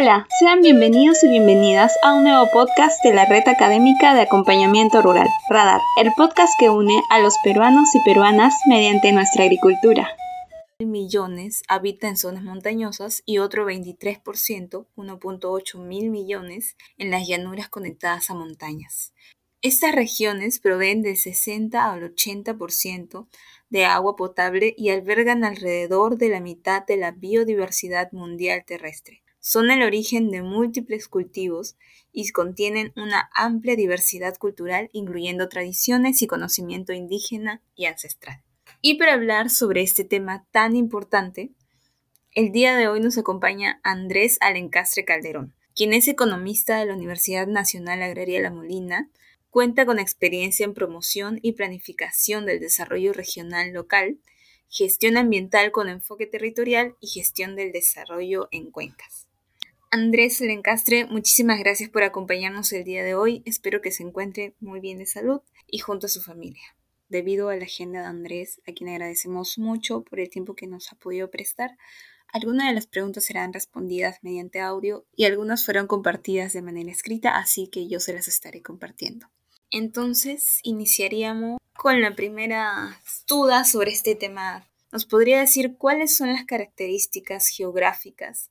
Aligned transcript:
Hola, 0.00 0.28
sean 0.38 0.60
bienvenidos 0.60 1.24
y 1.24 1.28
bienvenidas 1.28 1.92
a 2.04 2.14
un 2.14 2.22
nuevo 2.22 2.48
podcast 2.52 3.02
de 3.02 3.12
la 3.12 3.24
Red 3.24 3.48
Académica 3.48 4.14
de 4.14 4.20
Acompañamiento 4.20 5.02
Rural, 5.02 5.26
Radar, 5.50 5.80
el 6.00 6.12
podcast 6.16 6.52
que 6.56 6.70
une 6.70 7.02
a 7.10 7.18
los 7.18 7.34
peruanos 7.42 7.92
y 7.96 7.98
peruanas 8.04 8.54
mediante 8.68 9.10
nuestra 9.10 9.42
agricultura. 9.42 10.16
millones 10.78 11.62
habita 11.66 12.06
en 12.06 12.16
zonas 12.16 12.44
montañosas 12.44 13.24
y 13.26 13.38
otro 13.38 13.66
23%, 13.66 14.86
1.8 14.94 15.78
mil 15.80 16.10
millones, 16.10 16.76
en 16.96 17.10
las 17.10 17.26
llanuras 17.26 17.68
conectadas 17.68 18.30
a 18.30 18.34
montañas. 18.34 19.12
Estas 19.62 19.92
regiones 19.92 20.60
proveen 20.60 21.02
del 21.02 21.16
60 21.16 21.92
al 21.92 22.14
80% 22.14 23.26
de 23.68 23.84
agua 23.84 24.14
potable 24.14 24.76
y 24.78 24.90
albergan 24.90 25.42
alrededor 25.42 26.18
de 26.18 26.28
la 26.28 26.38
mitad 26.38 26.86
de 26.86 26.98
la 26.98 27.10
biodiversidad 27.10 28.12
mundial 28.12 28.62
terrestre. 28.64 29.24
Son 29.50 29.70
el 29.70 29.82
origen 29.82 30.30
de 30.30 30.42
múltiples 30.42 31.08
cultivos 31.08 31.78
y 32.12 32.28
contienen 32.32 32.92
una 32.96 33.30
amplia 33.34 33.76
diversidad 33.76 34.36
cultural, 34.36 34.90
incluyendo 34.92 35.48
tradiciones 35.48 36.20
y 36.20 36.26
conocimiento 36.26 36.92
indígena 36.92 37.62
y 37.74 37.86
ancestral. 37.86 38.42
Y 38.82 38.98
para 38.98 39.14
hablar 39.14 39.48
sobre 39.48 39.80
este 39.80 40.04
tema 40.04 40.46
tan 40.50 40.76
importante, 40.76 41.50
el 42.32 42.52
día 42.52 42.76
de 42.76 42.88
hoy 42.88 43.00
nos 43.00 43.16
acompaña 43.16 43.80
Andrés 43.84 44.36
Alencastre 44.42 45.06
Calderón, 45.06 45.54
quien 45.74 45.94
es 45.94 46.08
economista 46.08 46.78
de 46.78 46.84
la 46.84 46.94
Universidad 46.94 47.46
Nacional 47.46 48.02
Agraria 48.02 48.42
La 48.42 48.50
Molina, 48.50 49.08
cuenta 49.48 49.86
con 49.86 49.98
experiencia 49.98 50.66
en 50.66 50.74
promoción 50.74 51.38
y 51.40 51.52
planificación 51.52 52.44
del 52.44 52.60
desarrollo 52.60 53.14
regional 53.14 53.72
local, 53.72 54.18
gestión 54.68 55.16
ambiental 55.16 55.72
con 55.72 55.88
enfoque 55.88 56.26
territorial 56.26 56.96
y 57.00 57.06
gestión 57.06 57.56
del 57.56 57.72
desarrollo 57.72 58.48
en 58.50 58.70
cuencas. 58.70 59.27
Andrés 59.90 60.42
Lencastre, 60.42 61.06
muchísimas 61.06 61.58
gracias 61.58 61.88
por 61.88 62.02
acompañarnos 62.02 62.70
el 62.74 62.84
día 62.84 63.02
de 63.02 63.14
hoy. 63.14 63.42
Espero 63.46 63.80
que 63.80 63.90
se 63.90 64.02
encuentre 64.02 64.54
muy 64.60 64.80
bien 64.80 64.98
de 64.98 65.06
salud 65.06 65.40
y 65.66 65.78
junto 65.78 66.04
a 66.04 66.10
su 66.10 66.20
familia. 66.20 66.76
Debido 67.08 67.48
a 67.48 67.56
la 67.56 67.64
agenda 67.64 68.00
de 68.00 68.06
Andrés, 68.06 68.60
a 68.68 68.72
quien 68.72 68.90
agradecemos 68.90 69.56
mucho 69.56 70.02
por 70.02 70.20
el 70.20 70.28
tiempo 70.28 70.54
que 70.54 70.66
nos 70.66 70.92
ha 70.92 70.96
podido 70.96 71.30
prestar, 71.30 71.78
algunas 72.30 72.68
de 72.68 72.74
las 72.74 72.86
preguntas 72.86 73.24
serán 73.24 73.54
respondidas 73.54 74.18
mediante 74.20 74.60
audio 74.60 75.06
y 75.16 75.24
algunas 75.24 75.64
fueron 75.64 75.86
compartidas 75.86 76.52
de 76.52 76.60
manera 76.60 76.90
escrita, 76.90 77.38
así 77.38 77.68
que 77.68 77.88
yo 77.88 77.98
se 77.98 78.12
las 78.12 78.28
estaré 78.28 78.60
compartiendo. 78.60 79.30
Entonces, 79.70 80.60
iniciaríamos 80.64 81.58
con 81.72 82.02
la 82.02 82.14
primera 82.14 83.00
duda 83.26 83.64
sobre 83.64 83.92
este 83.92 84.14
tema. 84.14 84.68
¿Nos 84.92 85.06
podría 85.06 85.40
decir 85.40 85.76
cuáles 85.78 86.14
son 86.14 86.30
las 86.30 86.44
características 86.44 87.48
geográficas 87.48 88.50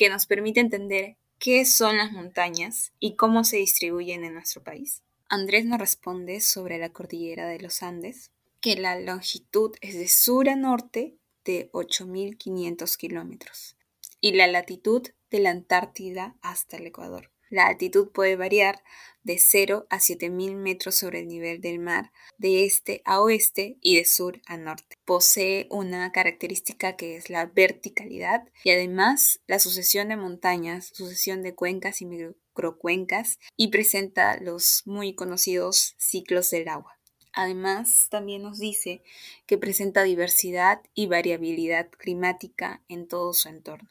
que 0.00 0.08
nos 0.08 0.24
permite 0.24 0.60
entender 0.60 1.18
qué 1.38 1.66
son 1.66 1.98
las 1.98 2.10
montañas 2.10 2.94
y 3.00 3.16
cómo 3.16 3.44
se 3.44 3.58
distribuyen 3.58 4.24
en 4.24 4.32
nuestro 4.32 4.64
país. 4.64 5.02
Andrés 5.28 5.66
nos 5.66 5.78
responde 5.78 6.40
sobre 6.40 6.78
la 6.78 6.88
cordillera 6.88 7.46
de 7.46 7.60
los 7.60 7.82
Andes, 7.82 8.30
que 8.62 8.76
la 8.76 8.98
longitud 8.98 9.76
es 9.82 9.92
de 9.92 10.08
sur 10.08 10.48
a 10.48 10.56
norte 10.56 11.18
de 11.44 11.70
8.500 11.72 12.96
kilómetros 12.96 13.76
y 14.22 14.32
la 14.32 14.46
latitud 14.46 15.06
de 15.30 15.40
la 15.40 15.50
Antártida 15.50 16.34
hasta 16.40 16.78
el 16.78 16.86
Ecuador. 16.86 17.30
La 17.50 17.66
altitud 17.66 18.10
puede 18.12 18.36
variar 18.36 18.82
de 19.24 19.38
0 19.38 19.86
a 19.90 19.98
7.000 19.98 20.54
metros 20.54 20.96
sobre 20.96 21.20
el 21.20 21.28
nivel 21.28 21.60
del 21.60 21.78
mar, 21.78 22.12
de 22.38 22.64
este 22.64 23.02
a 23.04 23.20
oeste 23.20 23.76
y 23.80 23.96
de 23.96 24.04
sur 24.04 24.40
a 24.46 24.56
norte. 24.56 24.96
Posee 25.04 25.66
una 25.70 26.12
característica 26.12 26.96
que 26.96 27.16
es 27.16 27.28
la 27.28 27.46
verticalidad 27.46 28.48
y 28.64 28.70
además 28.70 29.40
la 29.46 29.58
sucesión 29.58 30.08
de 30.08 30.16
montañas, 30.16 30.90
sucesión 30.94 31.42
de 31.42 31.54
cuencas 31.54 32.00
y 32.00 32.06
microcuencas 32.06 33.38
y 33.56 33.68
presenta 33.68 34.38
los 34.40 34.82
muy 34.86 35.14
conocidos 35.14 35.94
ciclos 35.98 36.50
del 36.50 36.68
agua. 36.68 36.98
Además, 37.32 38.08
también 38.10 38.42
nos 38.42 38.58
dice 38.58 39.02
que 39.46 39.58
presenta 39.58 40.02
diversidad 40.02 40.82
y 40.94 41.06
variabilidad 41.06 41.88
climática 41.90 42.82
en 42.88 43.06
todo 43.06 43.32
su 43.32 43.48
entorno. 43.48 43.88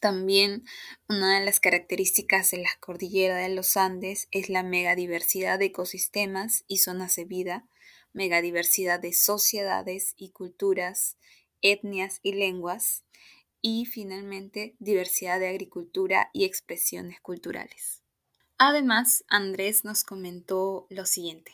También 0.00 0.64
una 1.10 1.38
de 1.38 1.44
las 1.44 1.60
características 1.60 2.50
de 2.50 2.58
la 2.58 2.70
cordillera 2.80 3.36
de 3.36 3.50
los 3.50 3.76
Andes 3.76 4.28
es 4.30 4.48
la 4.48 4.62
megadiversidad 4.62 5.58
de 5.58 5.66
ecosistemas 5.66 6.64
y 6.66 6.78
zonas 6.78 7.16
de 7.16 7.26
vida, 7.26 7.68
megadiversidad 8.14 8.98
de 8.98 9.12
sociedades 9.12 10.14
y 10.16 10.30
culturas, 10.30 11.18
etnias 11.60 12.18
y 12.22 12.32
lenguas, 12.32 13.04
y 13.60 13.84
finalmente 13.84 14.74
diversidad 14.78 15.38
de 15.38 15.48
agricultura 15.48 16.30
y 16.32 16.44
expresiones 16.44 17.20
culturales. 17.20 18.02
Además, 18.56 19.22
Andrés 19.28 19.84
nos 19.84 20.04
comentó 20.04 20.86
lo 20.88 21.04
siguiente. 21.04 21.52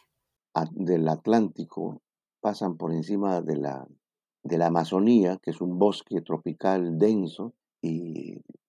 Del 0.71 1.09
Atlántico 1.09 2.01
pasan 2.41 2.77
por 2.77 2.93
encima 2.93 3.43
de 3.43 3.57
la, 3.57 3.89
de 4.45 4.59
la 4.59 4.67
Amazonía, 4.67 5.39
que 5.43 5.51
es 5.51 5.61
un 5.61 5.81
bosque 5.81 6.21
tropical 6.21 6.97
denso, 6.97 7.53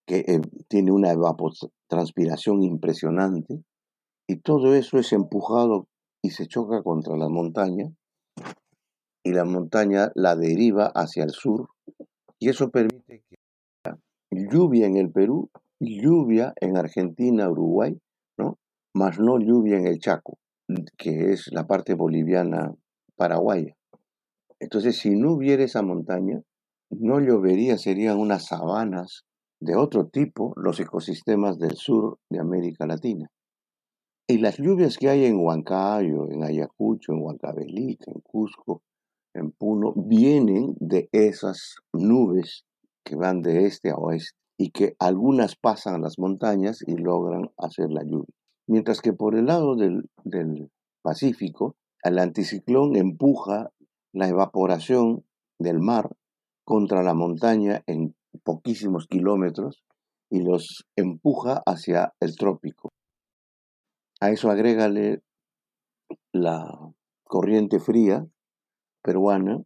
que 0.06 0.20
eh, 0.20 0.42
tiene 0.68 0.92
una 0.92 1.12
evapotranspiración 1.12 2.64
impresionante, 2.64 3.64
y 4.28 4.38
todo 4.38 4.74
eso 4.76 4.98
es 4.98 5.14
empujado 5.14 5.88
y 6.22 6.32
se 6.32 6.48
choca 6.48 6.82
contra 6.84 7.16
la 7.18 7.30
montaña, 7.30 7.92
y 9.24 9.34
la 9.34 9.46
montaña 9.46 10.12
la 10.16 10.36
deriva 10.36 10.88
hacia 10.88 11.24
el 11.24 11.32
sur, 11.32 11.70
y 12.40 12.50
eso 12.50 12.70
permite 12.70 13.24
que 13.30 13.38
lluvia 14.32 14.88
en 14.88 14.98
el 14.98 15.12
Perú, 15.12 15.50
lluvia 15.80 16.54
en 16.60 16.78
Argentina, 16.78 17.50
Uruguay, 17.50 17.98
¿no? 18.38 18.58
Más 18.94 19.20
no 19.20 19.40
lluvia 19.40 19.78
en 19.78 19.88
el 19.88 20.00
Chaco, 20.00 20.38
que 20.98 21.32
es 21.32 21.52
la 21.52 21.68
parte 21.68 21.94
boliviana 21.94 22.74
paraguaya. 23.16 23.76
Entonces, 24.60 24.98
si 24.98 25.16
no 25.16 25.34
hubiera 25.34 25.64
esa 25.64 25.82
montaña, 25.82 26.42
no 26.90 27.20
llovería, 27.20 27.78
serían 27.78 28.18
unas 28.18 28.46
sabanas 28.46 29.25
de 29.59 29.75
otro 29.75 30.08
tipo 30.08 30.53
los 30.56 30.80
ecosistemas 30.80 31.58
del 31.58 31.75
sur 31.75 32.20
de 32.30 32.40
América 32.40 32.86
Latina. 32.86 33.30
Y 34.28 34.40
las 34.40 34.58
lluvias 34.58 34.98
que 34.98 35.09
hay 35.09 35.25
en 35.25 35.40
Huancayo, 35.40 36.30
en 36.30 36.44
Ayacucho, 36.44 37.14
en 37.14 37.22
Huancavelica, 37.22 38.12
en 38.12 38.22
Cusco, 38.22 38.81
en 39.34 39.52
Puno, 39.52 39.94
vienen 39.96 40.75
de 40.80 41.08
esas 41.12 41.75
nubes 41.94 42.66
que 43.06 43.16
van 43.16 43.42
de 43.42 43.66
este 43.66 43.90
a 43.90 43.96
oeste 43.96 44.38
y 44.58 44.72
que 44.72 44.96
algunas 45.00 45.56
pasan 45.56 46.02
las 46.02 46.19
montañas 46.19 46.84
y 46.86 46.98
logran 46.98 47.52
hacer 47.58 47.90
la 47.90 48.04
lluvia. 48.04 48.34
Mientras 48.68 49.02
que 49.02 49.14
por 49.14 49.36
el 49.36 49.46
lado 49.46 49.75
del, 49.75 50.09
del 50.25 50.72
Pacífico, 51.02 51.75
el 52.04 52.19
anticiclón 52.19 52.96
empuja 52.98 53.72
la 54.12 54.28
evaporación 54.28 55.24
del 55.58 55.80
mar 55.80 56.09
contra 56.68 57.02
la 57.02 57.14
montaña 57.14 57.82
en 57.88 58.14
poquísimos 58.44 59.08
kilómetros 59.08 59.86
y 60.30 60.44
los 60.44 60.84
empuja 60.98 61.64
hacia 61.66 62.14
el 62.20 62.36
trópico. 62.36 62.90
A 64.20 64.32
eso 64.32 64.52
agrégale 64.52 65.22
la 66.34 66.68
corriente 67.24 67.80
fría 67.80 68.28
peruana 69.02 69.62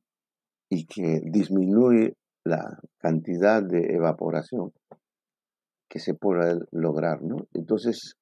y 0.70 0.86
que 0.86 1.22
disminuye 1.24 2.14
la 2.46 2.78
cantidad 3.00 3.64
de 3.64 3.96
evaporación 3.96 4.72
que 5.90 5.98
se 5.98 6.14
puede 6.14 6.60
lograr, 6.70 7.24
¿no? 7.24 7.48
Entonces, 7.56 8.14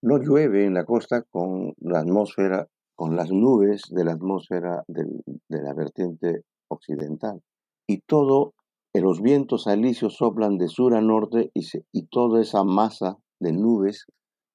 no 0.00 0.18
llueve 0.18 0.64
en 0.64 0.74
la 0.74 0.84
costa 0.84 1.22
con 1.22 1.74
la 1.78 1.98
atmósfera, 1.98 2.68
con 2.94 3.16
las 3.16 3.32
nubes 3.32 3.82
de 3.90 4.04
la 4.04 4.12
atmósfera 4.12 4.84
de 4.86 5.60
la 5.60 5.74
vertiente 5.74 6.42
occidental 6.68 7.42
y 7.88 8.02
todo, 8.02 8.54
eh, 8.94 9.00
los 9.00 9.20
vientos 9.20 9.66
alisios 9.66 10.16
soplan 10.16 10.58
de 10.58 10.68
sur 10.68 10.94
a 10.94 11.00
norte 11.00 11.50
y, 11.54 11.66
y 11.92 12.06
toda 12.06 12.40
esa 12.40 12.62
masa 12.62 13.16
de 13.40 13.52
nubes 13.52 14.06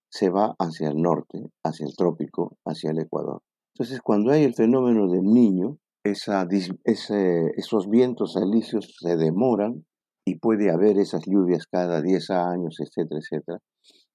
se 0.09 0.30
va 0.30 0.56
hacia 0.59 0.89
el 0.89 1.01
norte, 1.01 1.50
hacia 1.65 1.88
el 1.88 1.95
trópico, 1.95 2.56
hacia 2.65 2.91
el 2.91 3.00
Ecuador. 3.00 3.41
Entonces, 3.74 4.01
cuando 4.01 4.31
hay 4.31 4.44
el 4.44 4.53
fenómeno 4.53 5.09
del 5.09 5.24
niño, 5.24 5.77
esos 6.03 7.89
vientos 7.89 8.38
alisios 8.38 8.95
se 9.00 9.15
demoran 9.15 9.86
y 10.25 10.38
puede 10.38 10.69
haber 10.69 11.00
esas 11.00 11.24
lluvias 11.25 11.65
cada 11.65 12.01
10 12.01 12.29
años, 12.29 12.77
etcétera, 12.79 13.19
etcétera. 13.19 13.59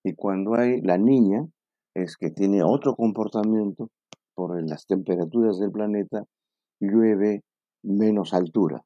Y 0.05 0.15
cuando 0.15 0.55
hay 0.55 0.81
la 0.83 0.99
niña, 0.99 1.47
es 1.95 2.17
que 2.17 2.31
tiene 2.31 2.63
otro 2.63 2.95
comportamiento 2.95 3.91
por 4.35 4.63
las 4.69 4.87
temperaturas 4.87 5.59
del 5.59 5.73
planeta, 5.73 6.23
llueve 6.81 7.43
menos 7.83 8.35
altura. 8.35 8.85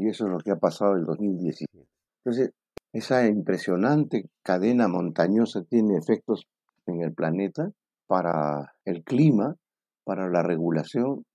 Y 0.00 0.08
eso 0.08 0.24
es 0.24 0.30
lo 0.30 0.38
que 0.38 0.50
ha 0.50 0.56
pasado 0.56 0.94
en 0.94 1.00
el 1.00 1.04
2017. 1.04 1.86
Entonces, 2.24 2.52
esa 2.94 3.26
impresionante 3.26 4.30
cadena 4.42 4.88
montañosa 4.88 5.62
tiene 5.64 5.98
efectos 5.98 6.46
en 6.86 7.02
el 7.02 7.12
planeta 7.12 7.70
para 8.06 8.72
el 8.86 9.04
clima, 9.04 9.56
para 10.04 10.30
la 10.30 10.42
regulación, 10.42 11.26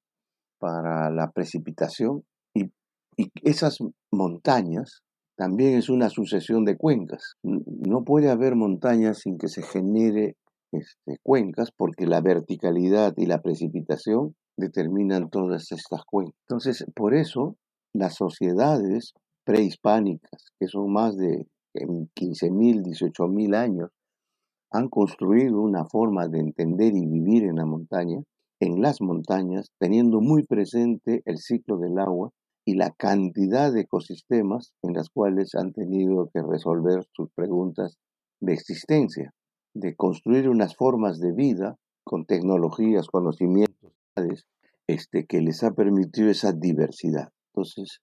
para 0.57 1.11
la 1.11 1.29
precipitación. 1.29 2.23
Y, 2.55 2.71
y 3.17 3.31
esas 3.43 3.77
montañas 4.11 5.03
también 5.35 5.77
es 5.77 5.89
una 5.89 6.09
sucesión 6.09 6.65
de 6.65 6.75
cuencas. 6.75 7.35
No 7.43 8.03
puede 8.03 8.31
haber 8.31 8.55
montañas 8.55 9.19
sin 9.19 9.37
que 9.37 9.47
se 9.47 9.61
genere 9.61 10.37
este, 10.71 11.19
cuencas 11.21 11.71
porque 11.71 12.07
la 12.07 12.19
verticalidad 12.19 13.13
y 13.15 13.27
la 13.27 13.43
precipitación 13.43 14.35
determinan 14.57 15.29
todas 15.29 15.71
estas 15.71 16.03
cuencas. 16.03 16.35
Entonces, 16.47 16.83
por 16.95 17.13
eso 17.13 17.57
las 17.95 18.15
sociedades 18.15 19.13
prehispánicas, 19.45 20.51
que 20.59 20.67
son 20.67 20.91
más 20.91 21.15
de 21.15 21.47
15.000, 21.73 22.83
18.000 22.83 23.55
años, 23.55 23.89
han 24.71 24.89
construido 24.89 25.61
una 25.61 25.85
forma 25.85 26.27
de 26.27 26.39
entender 26.39 26.93
y 26.95 27.05
vivir 27.05 27.43
en 27.43 27.55
la 27.55 27.65
montaña, 27.65 28.21
en 28.59 28.81
las 28.81 28.99
montañas, 29.01 29.71
teniendo 29.79 30.19
muy 30.19 30.43
presente 30.43 31.21
el 31.25 31.37
ciclo 31.37 31.77
del 31.77 31.97
agua 31.99 32.31
y 32.65 32.75
la 32.75 32.91
cantidad 32.91 33.71
de 33.71 33.81
ecosistemas 33.81 34.73
en 34.81 34.93
las 34.93 35.09
cuales 35.09 35.55
han 35.55 35.71
tenido 35.71 36.29
que 36.33 36.41
resolver 36.41 37.05
sus 37.13 37.29
preguntas 37.33 37.97
de 38.41 38.53
existencia, 38.53 39.33
de 39.73 39.95
construir 39.95 40.49
unas 40.49 40.75
formas 40.75 41.19
de 41.19 41.31
vida 41.31 41.77
con 42.03 42.25
tecnologías, 42.25 43.07
conocimientos, 43.07 43.93
este, 44.87 45.25
que 45.25 45.41
les 45.41 45.63
ha 45.63 45.71
permitido 45.71 46.29
esa 46.29 46.51
diversidad. 46.51 47.29
Entonces, 47.55 48.01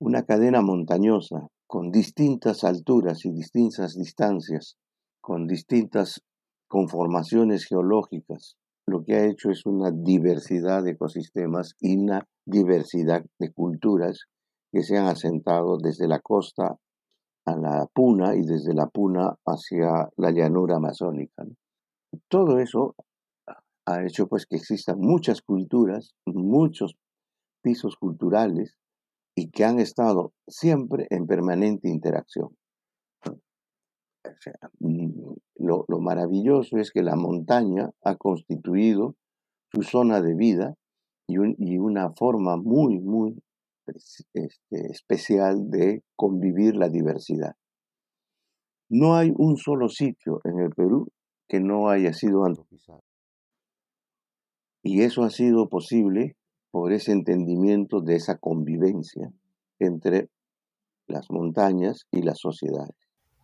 una 0.00 0.22
cadena 0.22 0.62
montañosa 0.62 1.48
con 1.66 1.90
distintas 1.90 2.64
alturas 2.64 3.26
y 3.26 3.30
distintas 3.30 3.94
distancias, 3.94 4.78
con 5.20 5.46
distintas 5.46 6.22
conformaciones 6.68 7.66
geológicas, 7.66 8.56
lo 8.86 9.04
que 9.04 9.16
ha 9.16 9.26
hecho 9.26 9.50
es 9.50 9.66
una 9.66 9.90
diversidad 9.90 10.82
de 10.84 10.92
ecosistemas 10.92 11.74
y 11.80 11.98
una 11.98 12.26
diversidad 12.46 13.22
de 13.38 13.52
culturas 13.52 14.20
que 14.72 14.82
se 14.82 14.96
han 14.96 15.08
asentado 15.08 15.76
desde 15.76 16.08
la 16.08 16.20
costa 16.20 16.78
a 17.44 17.56
la 17.56 17.86
puna 17.92 18.36
y 18.36 18.40
desde 18.40 18.72
la 18.72 18.86
puna 18.86 19.36
hacia 19.44 20.08
la 20.16 20.30
llanura 20.30 20.76
amazónica. 20.76 21.44
Todo 22.28 22.58
eso 22.58 22.94
ha 23.84 24.02
hecho 24.06 24.28
pues 24.28 24.46
que 24.46 24.56
existan 24.56 24.98
muchas 24.98 25.42
culturas, 25.42 26.14
muchos 26.24 26.96
pisos 27.62 27.96
culturales 27.96 28.77
y 29.38 29.50
que 29.50 29.64
han 29.64 29.78
estado 29.78 30.32
siempre 30.48 31.06
en 31.10 31.28
permanente 31.28 31.88
interacción. 31.88 32.56
Mm, 34.80 35.12
lo, 35.58 35.86
maravilloso 36.00 36.76
es 36.78 36.90
que 36.90 37.04
la 37.04 37.14
montaña 37.14 37.90
ha 38.02 38.16
constituido 38.16 39.14
su 39.72 39.82
zona 39.82 40.20
de 40.20 40.34
vida 40.34 40.74
y, 41.28 41.38
una 41.78 42.10
forma 42.14 42.56
muy, 42.56 42.98
muy 42.98 43.40
este, 43.86 44.48
especial 44.90 45.70
de 45.70 46.02
convivir 46.16 46.74
la 46.74 46.88
diversidad. 46.88 47.54
No 48.90 49.14
hay 49.14 49.32
un 49.36 49.56
solo 49.56 49.88
sitio 49.88 50.40
en 50.42 50.58
el 50.58 50.70
Perú 50.70 51.06
que 51.46 51.60
no 51.60 51.90
haya 51.90 52.12
sido 52.12 52.44
antropizado. 52.44 53.04
Y 54.82 55.02
eso 55.02 55.22
ha 55.22 55.30
sido 55.30 55.68
posible 55.68 56.37
por 56.70 56.92
ese 56.92 57.12
entendimiento 57.12 58.00
de 58.00 58.16
esa 58.16 58.38
convivencia 58.38 59.32
entre 59.78 60.28
las 61.06 61.30
montañas 61.30 62.06
y 62.10 62.22
las 62.22 62.38
sociedades. 62.38 62.94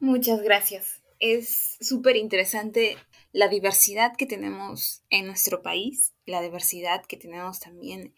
Muchas 0.00 0.42
gracias. 0.42 1.02
Es 1.18 1.76
súper 1.80 2.16
interesante 2.16 2.96
la 3.32 3.48
diversidad 3.48 4.12
que 4.16 4.26
tenemos 4.26 5.02
en 5.10 5.26
nuestro 5.26 5.62
país, 5.62 6.12
la 6.26 6.42
diversidad 6.42 7.04
que 7.06 7.16
tenemos 7.16 7.60
también 7.60 8.14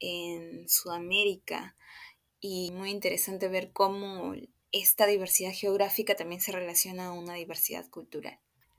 en 0.00 0.68
Sudamérica 0.68 1.76
y 2.40 2.72
muy 2.72 2.90
interesante 2.90 3.48
ver 3.48 3.72
cómo 3.72 4.32
esta 4.72 5.06
diversidad 5.06 5.52
geográfica 5.52 6.14
también 6.14 6.40
se 6.40 6.52
relaciona 6.52 7.06
a 7.06 7.12
una 7.12 7.34
diversidad 7.34 7.88
cultural. 7.88 8.38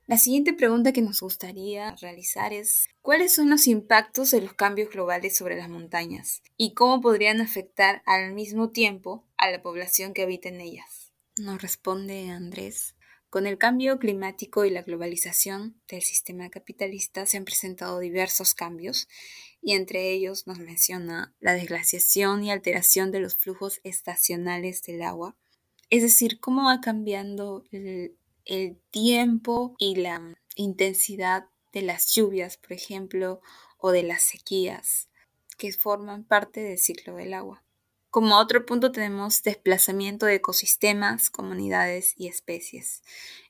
La 0.10 0.18
siguiente 0.18 0.54
pregunta 0.54 0.92
que 0.92 1.04
nos 1.04 1.22
gustaría 1.22 1.96
realizar 1.98 2.52
es, 2.52 2.88
¿cuáles 3.04 3.32
son 3.32 3.52
los 3.52 3.68
impactos 3.68 4.32
de 4.32 4.42
los 4.42 4.54
cambios 4.56 4.90
globales 4.90 5.38
sobre 5.38 5.56
las 5.56 5.70
montañas 5.70 6.42
y 6.58 6.74
cómo 6.74 7.00
podrían 7.00 7.42
afectar 7.42 8.02
al 8.08 8.34
mismo 8.34 8.72
tiempo 8.72 9.24
a 9.38 9.52
la 9.52 9.62
población 9.62 10.14
que 10.14 10.24
habita 10.24 10.50
en 10.50 10.62
ellas? 10.62 11.14
Nos 11.38 11.62
responde 11.62 12.28
Andrés. 12.32 12.96
Con 13.30 13.46
el 13.46 13.60
cambio 13.60 14.00
climático 14.00 14.66
y 14.66 14.72
la 14.72 14.82
globalización 14.82 15.80
del 15.88 16.02
sistema 16.02 16.50
capitalista 16.50 17.28
se 17.28 17.38
han 17.38 17.46
presentado 17.46 18.00
diversos 18.00 18.56
cambios 18.56 19.08
y 19.62 19.74
entre 19.74 20.10
ellos 20.10 20.48
nos 20.48 20.58
menciona 20.58 21.36
la 21.40 21.54
desglaciación 21.54 22.44
y 22.44 22.50
alteración 22.50 23.12
de 23.12 23.20
los 23.20 23.36
flujos 23.36 23.80
estacionales 23.84 24.82
del 24.82 25.04
agua, 25.04 25.38
es 25.92 26.02
decir, 26.02 26.40
cómo 26.40 26.66
va 26.66 26.82
cambiando 26.82 27.64
el 28.50 28.82
tiempo 28.90 29.76
y 29.78 29.96
la 29.96 30.36
intensidad 30.56 31.46
de 31.72 31.84
las 31.84 32.14
lluvias, 32.16 32.58
por 32.58 32.74
ejemplo, 32.74 33.42
o 33.78 33.92
de 33.92 34.02
las 34.02 34.24
sequías, 34.24 35.08
que 35.58 35.72
forman 35.72 36.24
parte 36.24 36.62
del 36.62 36.80
ciclo 36.80 37.16
del 37.16 37.36
agua. 37.36 37.64
Como 38.10 38.38
otro 38.38 38.66
punto 38.66 38.92
tenemos 38.92 39.44
desplazamiento 39.44 40.26
de 40.26 40.36
ecosistemas, 40.36 41.30
comunidades 41.30 42.16
y 42.18 42.28
especies. 42.28 43.04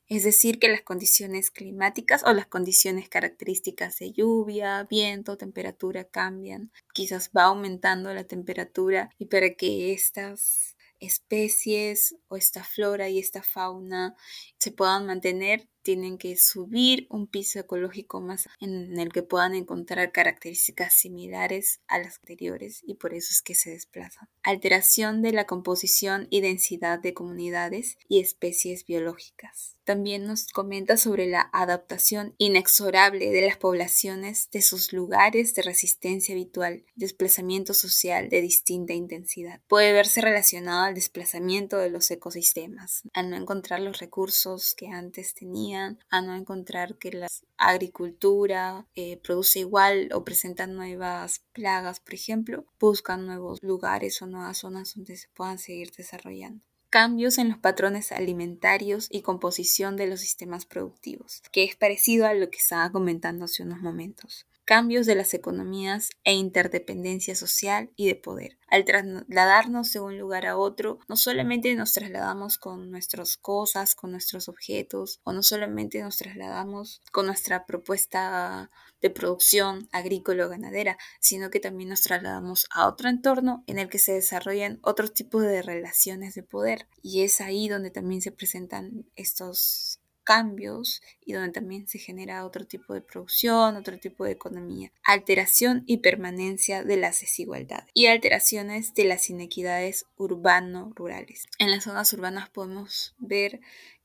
Es 0.07 0.23
decir, 0.23 0.59
que 0.59 0.67
las 0.67 0.81
condiciones 0.81 1.49
climáticas 1.49 2.23
o 2.25 2.33
las 2.33 2.47
condiciones 2.47 3.07
características 3.07 3.99
de 3.99 4.11
lluvia, 4.11 4.85
viento, 4.89 5.37
temperatura 5.37 6.03
cambian. 6.03 6.73
Quizás 6.93 7.31
va 7.35 7.43
aumentando 7.43 8.13
la 8.13 8.25
temperatura 8.25 9.11
y 9.17 9.27
para 9.27 9.53
que 9.53 9.93
estas 9.93 10.75
especies 10.99 12.15
o 12.27 12.37
esta 12.37 12.63
flora 12.63 13.09
y 13.09 13.19
esta 13.19 13.41
fauna 13.43 14.15
se 14.57 14.71
puedan 14.71 15.05
mantener, 15.05 15.67
tienen 15.81 16.17
que 16.17 16.37
subir 16.37 17.07
un 17.09 17.27
piso 17.27 17.59
ecológico 17.59 18.21
más 18.21 18.47
en 18.59 18.99
el 18.99 19.11
que 19.11 19.23
puedan 19.23 19.55
encontrar 19.55 20.11
características 20.11 20.93
similares 20.93 21.81
a 21.87 21.99
las 21.99 22.17
anteriores 22.19 22.81
y 22.85 22.95
por 22.95 23.13
eso 23.13 23.29
es 23.31 23.41
que 23.41 23.55
se 23.55 23.71
desplazan. 23.71 24.29
Alteración 24.43 25.21
de 25.21 25.31
la 25.31 25.45
composición 25.45 26.27
y 26.29 26.41
densidad 26.41 26.99
de 26.99 27.13
comunidades 27.13 27.97
y 28.07 28.19
especies 28.19 28.85
biológicas. 28.85 29.75
También 29.89 30.27
nos 30.27 30.45
comenta 30.49 30.97
sobre 30.97 31.25
la 31.25 31.49
adaptación 31.51 32.35
inexorable 32.37 33.31
de 33.31 33.41
las 33.41 33.57
poblaciones 33.57 34.47
de 34.51 34.61
sus 34.61 34.93
lugares 34.93 35.55
de 35.55 35.63
resistencia 35.63 36.35
habitual, 36.35 36.85
desplazamiento 36.95 37.73
social 37.73 38.29
de 38.29 38.41
distinta 38.41 38.93
intensidad. 38.93 39.61
Puede 39.67 39.91
verse 39.91 40.21
relacionado 40.21 40.83
al 40.83 40.93
desplazamiento 40.93 41.77
de 41.77 41.89
los 41.89 42.11
ecosistemas, 42.11 43.01
al 43.13 43.31
no 43.31 43.37
encontrar 43.37 43.79
los 43.79 43.97
recursos 43.97 44.75
que 44.75 44.89
antes 44.89 45.33
tenían, 45.33 45.68
a 45.73 46.21
no 46.21 46.35
encontrar 46.35 46.97
que 46.97 47.11
la 47.11 47.27
agricultura 47.57 48.87
eh, 48.95 49.17
produce 49.17 49.59
igual 49.59 50.09
o 50.13 50.23
presenta 50.23 50.67
nuevas 50.67 51.43
plagas, 51.53 51.99
por 51.99 52.13
ejemplo, 52.13 52.65
buscan 52.79 53.25
nuevos 53.25 53.61
lugares 53.61 54.21
o 54.21 54.27
nuevas 54.27 54.57
zonas 54.59 54.95
donde 54.95 55.17
se 55.17 55.27
puedan 55.29 55.57
seguir 55.57 55.91
desarrollando. 55.91 56.63
Cambios 56.89 57.37
en 57.37 57.49
los 57.49 57.59
patrones 57.59 58.11
alimentarios 58.11 59.07
y 59.11 59.21
composición 59.21 59.95
de 59.95 60.07
los 60.07 60.21
sistemas 60.21 60.65
productivos, 60.65 61.43
que 61.51 61.63
es 61.63 61.75
parecido 61.75 62.25
a 62.25 62.33
lo 62.33 62.49
que 62.49 62.57
estaba 62.57 62.91
comentando 62.91 63.45
hace 63.45 63.61
unos 63.61 63.81
momentos 63.81 64.47
cambios 64.69 65.07
de 65.07 65.15
las 65.15 65.33
economías 65.33 66.11
e 66.23 66.33
interdependencia 66.33 67.33
social 67.33 67.89
y 67.95 68.05
de 68.05 68.13
poder. 68.13 68.59
Al 68.67 68.85
trasladarnos 68.85 69.91
de 69.91 69.99
un 69.99 70.19
lugar 70.19 70.45
a 70.45 70.57
otro, 70.57 70.99
no 71.07 71.15
solamente 71.15 71.73
nos 71.73 71.93
trasladamos 71.93 72.59
con 72.59 72.91
nuestras 72.91 73.35
cosas, 73.35 73.95
con 73.95 74.11
nuestros 74.11 74.47
objetos, 74.47 75.21
o 75.23 75.33
no 75.33 75.41
solamente 75.41 76.03
nos 76.03 76.17
trasladamos 76.17 77.01
con 77.11 77.25
nuestra 77.25 77.65
propuesta 77.65 78.69
de 79.01 79.09
producción 79.09 79.89
agrícola 79.91 80.45
o 80.45 80.49
ganadera, 80.49 80.99
sino 81.19 81.49
que 81.49 81.59
también 81.59 81.89
nos 81.89 82.01
trasladamos 82.01 82.67
a 82.69 82.87
otro 82.87 83.09
entorno 83.09 83.63
en 83.65 83.79
el 83.79 83.89
que 83.89 83.97
se 83.97 84.13
desarrollan 84.13 84.77
otros 84.83 85.15
tipos 85.15 85.41
de 85.41 85.63
relaciones 85.63 86.35
de 86.35 86.43
poder. 86.43 86.87
Y 87.01 87.23
es 87.23 87.41
ahí 87.41 87.69
donde 87.69 87.89
también 87.89 88.21
se 88.21 88.31
presentan 88.31 89.07
estos 89.15 89.98
cambios 90.29 91.01
y 91.25 91.33
donde 91.33 91.51
también 91.51 91.87
se 91.87 91.97
genera 91.97 92.45
otro 92.45 92.63
tipo 92.63 92.93
de 92.93 93.01
producción, 93.01 93.75
otro 93.75 93.97
tipo 93.97 94.25
de 94.25 94.31
economía. 94.33 94.91
Alteración 95.03 95.81
y 95.87 95.97
permanencia 95.97 96.83
de 96.83 96.97
las 96.97 97.21
desigualdades 97.21 97.89
y 97.95 98.05
alteraciones 98.05 98.93
de 98.93 99.05
las 99.05 99.27
inequidades 99.31 100.05
urbano-rurales. 100.17 101.47
En 101.57 101.71
las 101.71 101.85
zonas 101.85 102.13
urbanas 102.13 102.47
podemos 102.51 103.15
ver 103.17 103.59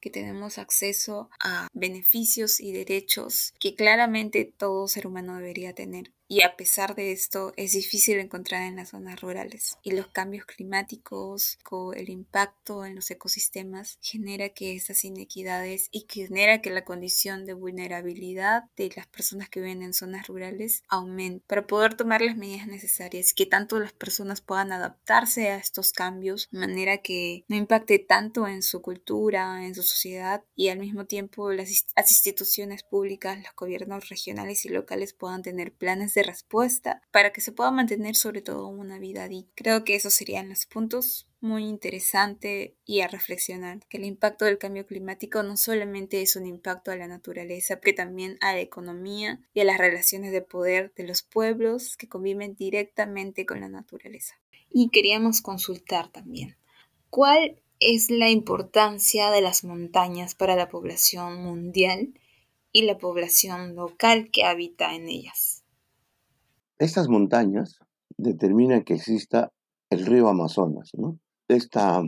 que 0.05 0.11
tenemos 0.11 0.59
acceso 0.59 1.31
a 1.41 1.69
beneficios 1.73 2.61
y 2.61 2.73
derechos 2.73 3.55
que 3.59 3.75
claramente 3.75 4.45
todo 4.45 4.87
ser 4.87 5.07
humano 5.07 5.39
debería 5.39 5.73
tener 5.73 6.13
y 6.27 6.43
a 6.43 6.57
pesar 6.57 6.95
de 6.95 7.13
esto 7.13 7.53
es 7.57 7.73
difícil 7.73 8.19
encontrar 8.19 8.63
en 8.63 8.77
las 8.77 8.91
zonas 8.91 9.21
rurales. 9.21 9.77
Y 9.83 9.93
los 9.93 10.09
cambios 10.09 10.47
climáticos, 10.47 11.59
el 11.95 12.09
impacto 12.09 12.85
en 12.85 12.95
los 12.95 13.11
ecosistemas 13.11 13.99
genera 14.01 14.49
que 14.49 14.75
estas 14.75 15.05
inequidades 15.05 15.89
y 15.93 16.07
genera 16.09 16.63
que 16.63 16.71
la 16.71 16.85
condición 16.85 17.45
de 17.45 17.53
vulnerabilidad 17.53 18.65
de 18.77 18.91
las 18.97 19.07
personas 19.07 19.49
que 19.49 19.61
viven 19.61 19.83
en 19.83 19.93
zonas 19.93 20.27
rurales 20.27 20.83
aumente 20.89 21.45
para 21.47 21.67
poder 21.67 21.95
tomar 21.95 22.23
las 22.23 22.37
medidas 22.37 22.67
necesarias 22.67 23.35
que 23.35 23.47
tanto 23.47 23.79
las 23.79 23.93
personas 23.93 24.41
puedan 24.41 24.73
adaptarse 24.73 25.51
a 25.51 25.57
estos 25.57 25.93
cambios 25.93 26.49
de 26.51 26.59
manera 26.59 26.99
que 26.99 27.45
no 27.49 27.57
impacte 27.57 27.99
tanto 27.99 28.49
en 28.49 28.63
su 28.63 28.81
cultura, 28.81 29.67
en 29.67 29.75
su 29.75 29.83
y 30.57 30.69
al 30.69 30.79
mismo 30.79 31.07
tiempo 31.07 31.53
las, 31.53 31.71
instituciones 31.71 32.83
públicas, 32.83 33.39
los 33.39 33.55
gobiernos 33.57 34.09
regionales 34.09 34.65
y 34.65 34.69
locales 34.69 35.13
puedan 35.13 35.43
tener 35.43 35.73
planes 35.73 36.15
de 36.15 36.23
respuesta 36.23 37.03
para 37.11 37.33
que 37.33 37.41
se 37.41 37.53
pueda 37.53 37.71
mantener 37.71 38.17
sobre 38.17 38.43
todo 38.43 38.67
una 38.69 38.99
vida 38.99 39.29
digna. 39.29 39.53
Creo 39.55 39.85
que 39.85 39.95
esos 39.95 40.15
serían 40.15 40.49
los 40.49 40.67
puntos 40.67 41.29
muy 41.41 41.65
interesantes 41.65 42.73
y 42.85 43.01
a 43.01 43.09
reflexionar, 43.09 43.81
que 43.89 43.99
el 43.99 44.05
impacto 44.05 44.47
del 44.47 44.59
cambio 44.59 44.87
climático 44.87 45.43
no 45.43 45.57
solamente 45.57 46.23
es 46.23 46.37
un 46.37 46.47
impacto 46.47 46.91
a 46.91 46.97
la 46.97 47.07
naturaleza, 47.07 47.81
que 47.81 47.93
también 47.93 48.39
a 48.41 48.55
la 48.55 48.61
economía 48.61 49.41
y 49.53 49.61
a 49.61 49.65
las 49.65 49.79
relaciones 49.79 50.33
de 50.33 50.41
poder 50.41 50.93
de 50.97 51.05
los 51.05 51.23
pueblos 51.23 51.97
que 51.97 52.09
conviven 52.09 52.57
directamente 52.57 53.45
con 53.45 53.61
la 53.61 53.69
naturaleza. 53.69 54.35
Y 54.71 54.89
queríamos 54.89 55.43
consultar 55.43 56.11
también, 56.11 56.57
¿cuál 57.11 57.61
es 57.85 58.11
la 58.11 58.31
importancia 58.31 59.31
de 59.31 59.43
las 59.43 59.65
montañas 59.65 60.35
para 60.35 60.57
la 60.57 60.69
población 60.69 61.43
mundial 61.43 62.15
y 62.73 62.83
la 62.83 62.97
población 62.99 63.75
local 63.75 64.31
que 64.33 64.45
habita 64.45 64.95
en 64.95 65.09
ellas? 65.09 65.65
Estas 66.79 67.09
montañas 67.09 67.79
determinan 68.17 68.85
que 68.85 68.95
exista 68.95 69.53
el 69.91 70.07
río 70.07 70.29
Amazonas, 70.29 70.91
Esta, 71.49 72.03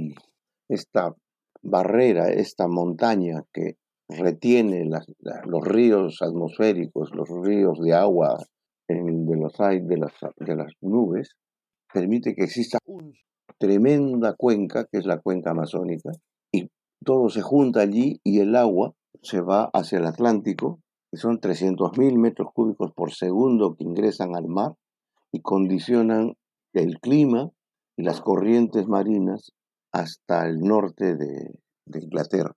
esta 0.69 1.15
barrera, 1.63 2.31
esta 2.31 2.69
montaña 2.69 3.45
que 3.53 3.77
retiene 4.09 4.85
los 4.85 5.65
ríos 5.65 6.23
atmosféricos, 6.23 7.11
los 7.15 7.29
ríos 7.45 7.79
de 7.81 7.93
agua 7.93 8.39
de, 8.89 8.97
los, 9.37 9.53
de, 9.57 9.97
las, 9.99 10.13
de 10.37 10.57
las 10.57 10.73
nubes, 10.81 11.37
permite 11.93 12.35
que 12.35 12.45
exista 12.45 12.79
una 12.87 13.13
tremenda 13.59 14.35
cuenca, 14.35 14.87
que 14.91 14.99
es 14.99 15.07
la 15.07 15.19
cuenca 15.19 15.51
amazónica, 15.51 16.11
y 16.53 16.69
todo 17.05 17.29
se 17.31 17.43
junta 17.43 17.81
allí 17.81 18.21
y 18.25 18.41
el 18.41 18.57
agua 18.57 18.95
se 19.23 19.41
va 19.41 19.71
hacia 19.73 19.99
el 19.99 20.07
Atlántico 20.07 20.81
son 21.17 21.41
300.000 21.41 22.19
metros 22.19 22.49
cúbicos 22.53 22.93
por 22.93 23.13
segundo 23.13 23.75
que 23.75 23.85
ingresan 23.85 24.35
al 24.37 24.47
mar 24.47 24.75
y 25.33 25.41
condicionan 25.41 26.35
el 26.73 26.99
clima 27.01 27.51
y 27.97 28.03
las 28.03 28.21
corrientes 28.21 28.87
marinas 28.87 29.53
hasta 29.93 30.47
el 30.47 30.61
norte 30.61 31.17
de, 31.17 31.55
de 31.87 32.01
Inglaterra. 32.03 32.55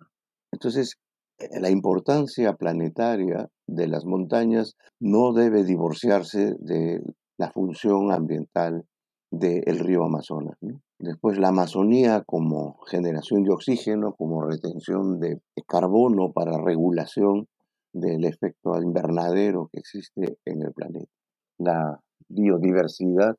Entonces, 0.52 0.98
eh, 1.38 1.60
la 1.60 1.70
importancia 1.70 2.54
planetaria 2.54 3.48
de 3.68 3.88
las 3.88 4.06
montañas 4.06 4.76
no 5.00 5.32
debe 5.34 5.64
divorciarse 5.64 6.56
de 6.60 7.02
la 7.38 7.52
función 7.52 8.12
ambiental 8.12 8.86
del 9.32 9.80
río 9.80 10.04
Amazonas. 10.04 10.58
Después 10.98 11.38
la 11.38 11.50
Amazonía 11.50 12.24
como 12.26 12.80
generación 12.88 13.44
de 13.44 13.52
oxígeno, 13.52 14.14
como 14.14 14.44
retención 14.44 15.20
de 15.20 15.40
carbono 15.68 16.32
para 16.32 16.58
regulación 16.62 17.48
del 17.94 18.26
efecto 18.26 18.82
invernadero 18.82 19.70
que 19.72 19.80
existe 19.80 20.38
en 20.46 20.62
el 20.62 20.74
planeta. 20.74 21.12
La 21.58 22.00
biodiversidad 22.28 23.36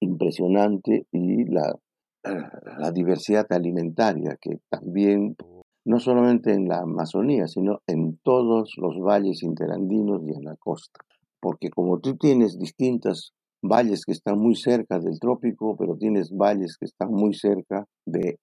impresionante 0.00 1.06
y 1.12 1.44
la, 1.44 1.76
la 2.78 2.90
diversidad 2.92 3.46
alimentaria 3.50 4.36
que 4.40 4.58
también, 4.68 5.36
no 5.84 5.98
solamente 6.00 6.52
en 6.52 6.68
la 6.68 6.78
Amazonía, 6.78 7.46
sino 7.46 7.80
en 7.86 8.18
todos 8.22 8.74
los 8.76 8.98
valles 9.00 9.42
interandinos 9.42 10.22
y 10.26 10.32
en 10.32 10.44
la 10.44 10.56
costa. 10.56 11.00
Porque 11.40 11.70
como 11.70 12.00
tú 12.00 12.16
tienes 12.16 12.58
distintas 12.58 13.32
valles 13.62 14.04
que 14.04 14.12
están 14.12 14.38
muy 14.38 14.56
cerca 14.56 14.98
del 14.98 15.18
trópico, 15.18 15.76
pero 15.76 15.96
tienes 15.96 16.30
valles 16.30 16.76
que 16.78 16.86
están 16.86 17.10
muy 17.10 17.34
cerca 17.34 17.86
del 18.06 18.38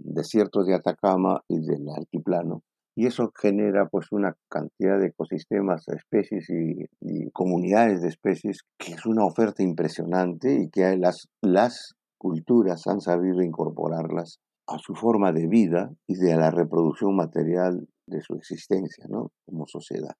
desierto 0.00 0.64
de 0.64 0.74
Atacama 0.74 1.42
y 1.48 1.60
del 1.60 1.88
altiplano, 1.94 2.62
y 2.96 3.06
eso 3.06 3.32
genera 3.36 3.88
pues 3.88 4.12
una 4.12 4.36
cantidad 4.48 4.98
de 5.00 5.08
ecosistemas, 5.08 5.84
especies 5.88 6.48
y, 6.48 7.30
comunidades 7.32 8.02
de 8.02 8.08
especies 8.08 8.60
que 8.78 8.92
es 8.92 9.06
una 9.06 9.24
oferta 9.24 9.62
impresionante 9.62 10.54
y 10.54 10.70
que 10.70 10.96
las, 10.96 11.26
las 11.42 11.94
culturas 12.16 12.86
han 12.86 13.00
sabido 13.00 13.42
incorporarlas 13.42 14.38
a 14.68 14.78
su 14.78 14.94
forma 14.94 15.32
de 15.32 15.48
vida 15.48 15.90
y 16.06 16.14
de 16.14 16.36
la 16.36 16.50
reproducción 16.50 17.16
material 17.16 17.88
de 18.06 18.20
su 18.20 18.34
existencia 18.34 19.06
¿no? 19.08 19.32
como 19.44 19.66
sociedad. 19.66 20.14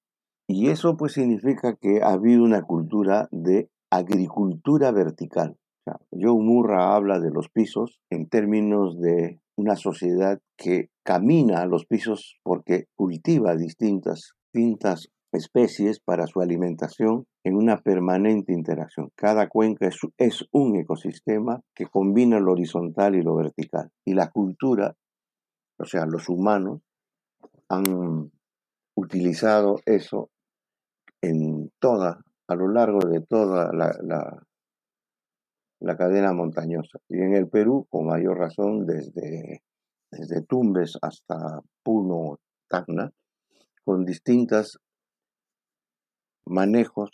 Y 0.47 0.69
eso 0.69 0.97
pues 0.97 1.13
significa 1.13 1.75
que 1.75 2.01
ha 2.03 2.11
habido 2.11 2.43
una 2.43 2.63
cultura 2.63 3.27
de 3.31 3.69
agricultura 3.95 4.91
vertical. 4.91 5.57
Joe 6.11 6.41
Murra 6.41 6.95
habla 6.95 7.19
de 7.19 7.29
los 7.29 7.49
pisos 7.49 7.99
en 8.09 8.27
términos 8.27 8.99
de 8.99 9.39
una 9.55 9.75
sociedad 9.75 10.39
que 10.57 10.89
camina 11.03 11.61
a 11.61 11.67
los 11.67 11.85
pisos 11.85 12.37
porque 12.43 12.87
cultiva 12.95 13.55
distintas, 13.55 14.33
distintas 14.51 15.09
especies 15.31 15.99
para 15.99 16.27
su 16.27 16.41
alimentación 16.41 17.25
en 17.43 17.55
una 17.55 17.77
permanente 17.77 18.53
interacción. 18.53 19.11
Cada 19.15 19.47
cuenca 19.47 19.87
es, 20.17 20.45
un 20.51 20.75
ecosistema 20.77 21.61
que 21.75 21.85
combina 21.85 22.39
lo 22.39 22.53
horizontal 22.53 23.15
y 23.15 23.21
lo 23.21 23.35
vertical. 23.35 23.91
Y 24.05 24.13
la 24.13 24.31
cultura, 24.31 24.95
o 25.77 25.85
sea, 25.85 26.05
los 26.05 26.29
humanos, 26.29 26.81
han 27.69 28.31
utilizado 28.95 29.79
eso 29.85 30.29
en 31.21 31.71
toda, 31.79 32.21
a 32.47 32.55
lo 32.55 32.67
largo 32.67 32.99
de 32.99 33.21
toda 33.21 33.71
la, 33.73 33.91
la 35.79 35.97
cadena 35.97 36.33
montañosa. 36.33 36.99
Y 37.09 37.21
en 37.21 37.35
el 37.35 37.47
Perú, 37.47 37.87
con 37.89 38.07
mayor 38.07 38.37
razón, 38.37 38.85
desde, 38.85 39.63
desde 40.11 40.41
Tumbes 40.41 40.97
hasta 41.01 41.61
Puno, 41.83 42.39
Tacna, 42.67 43.11
con 43.83 44.05
distintos 44.05 44.79
manejos 46.45 47.11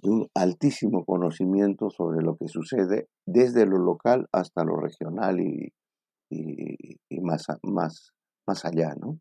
y 0.00 0.08
un 0.08 0.28
altísimo 0.34 1.04
conocimiento 1.04 1.90
sobre 1.90 2.22
lo 2.22 2.36
que 2.36 2.48
sucede 2.48 3.08
desde 3.26 3.66
lo 3.66 3.78
local 3.78 4.28
hasta 4.32 4.64
lo 4.64 4.76
regional 4.76 5.40
y, 5.40 5.72
y, 6.30 7.20
más, 7.20 7.46
más, 7.62 8.12
más 8.46 8.64
allá. 8.64 8.94
¿no? 8.94 9.18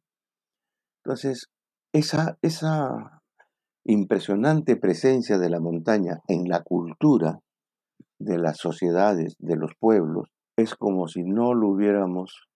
Entonces, 1.04 1.48
esa, 1.94 2.38
esa 2.42 3.17
impresionante 3.88 4.76
presencia 4.76 5.38
de 5.38 5.50
la 5.50 5.62
montaña 5.62 6.20
en 6.28 6.50
la 6.50 6.62
cultura 6.62 7.40
de 8.20 8.38
las 8.38 8.58
sociedades, 8.58 9.36
de 9.40 9.56
los 9.56 9.72
pueblos, 9.80 10.30
es 10.58 10.76
como 10.76 11.08
si 11.08 11.24
no 11.24 11.54
lo 11.54 11.70
hubiéramos, 11.70 12.50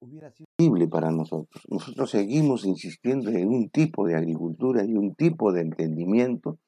hubiera 0.00 0.30
sido 0.30 0.46
posible 0.56 0.86
para 0.86 1.10
nosotros. 1.10 1.64
Nosotros 1.68 2.10
seguimos 2.10 2.64
insistiendo 2.64 3.30
en 3.30 3.48
un 3.48 3.70
tipo 3.70 4.06
de 4.06 4.14
agricultura 4.14 4.84
y 4.84 4.94
un 4.94 5.14
tipo 5.14 5.52
de 5.52 5.62
entendimiento 5.62 6.58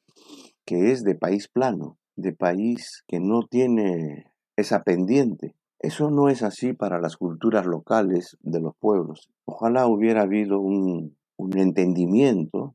que 0.64 0.90
es 0.90 1.04
de 1.04 1.14
país 1.14 1.48
plano, 1.48 1.96
de 2.16 2.32
país 2.32 3.04
que 3.06 3.20
no 3.20 3.46
tiene 3.48 4.32
esa 4.56 4.82
pendiente. 4.82 5.54
Eso 5.78 6.10
no 6.10 6.28
es 6.28 6.42
así 6.42 6.72
para 6.72 7.00
las 7.00 7.16
culturas 7.16 7.64
locales 7.64 8.36
de 8.40 8.60
los 8.60 8.74
pueblos. 8.76 9.30
Ojalá 9.44 9.86
hubiera 9.86 10.22
habido 10.22 10.58
un, 10.60 11.16
un 11.36 11.58
entendimiento 11.58 12.74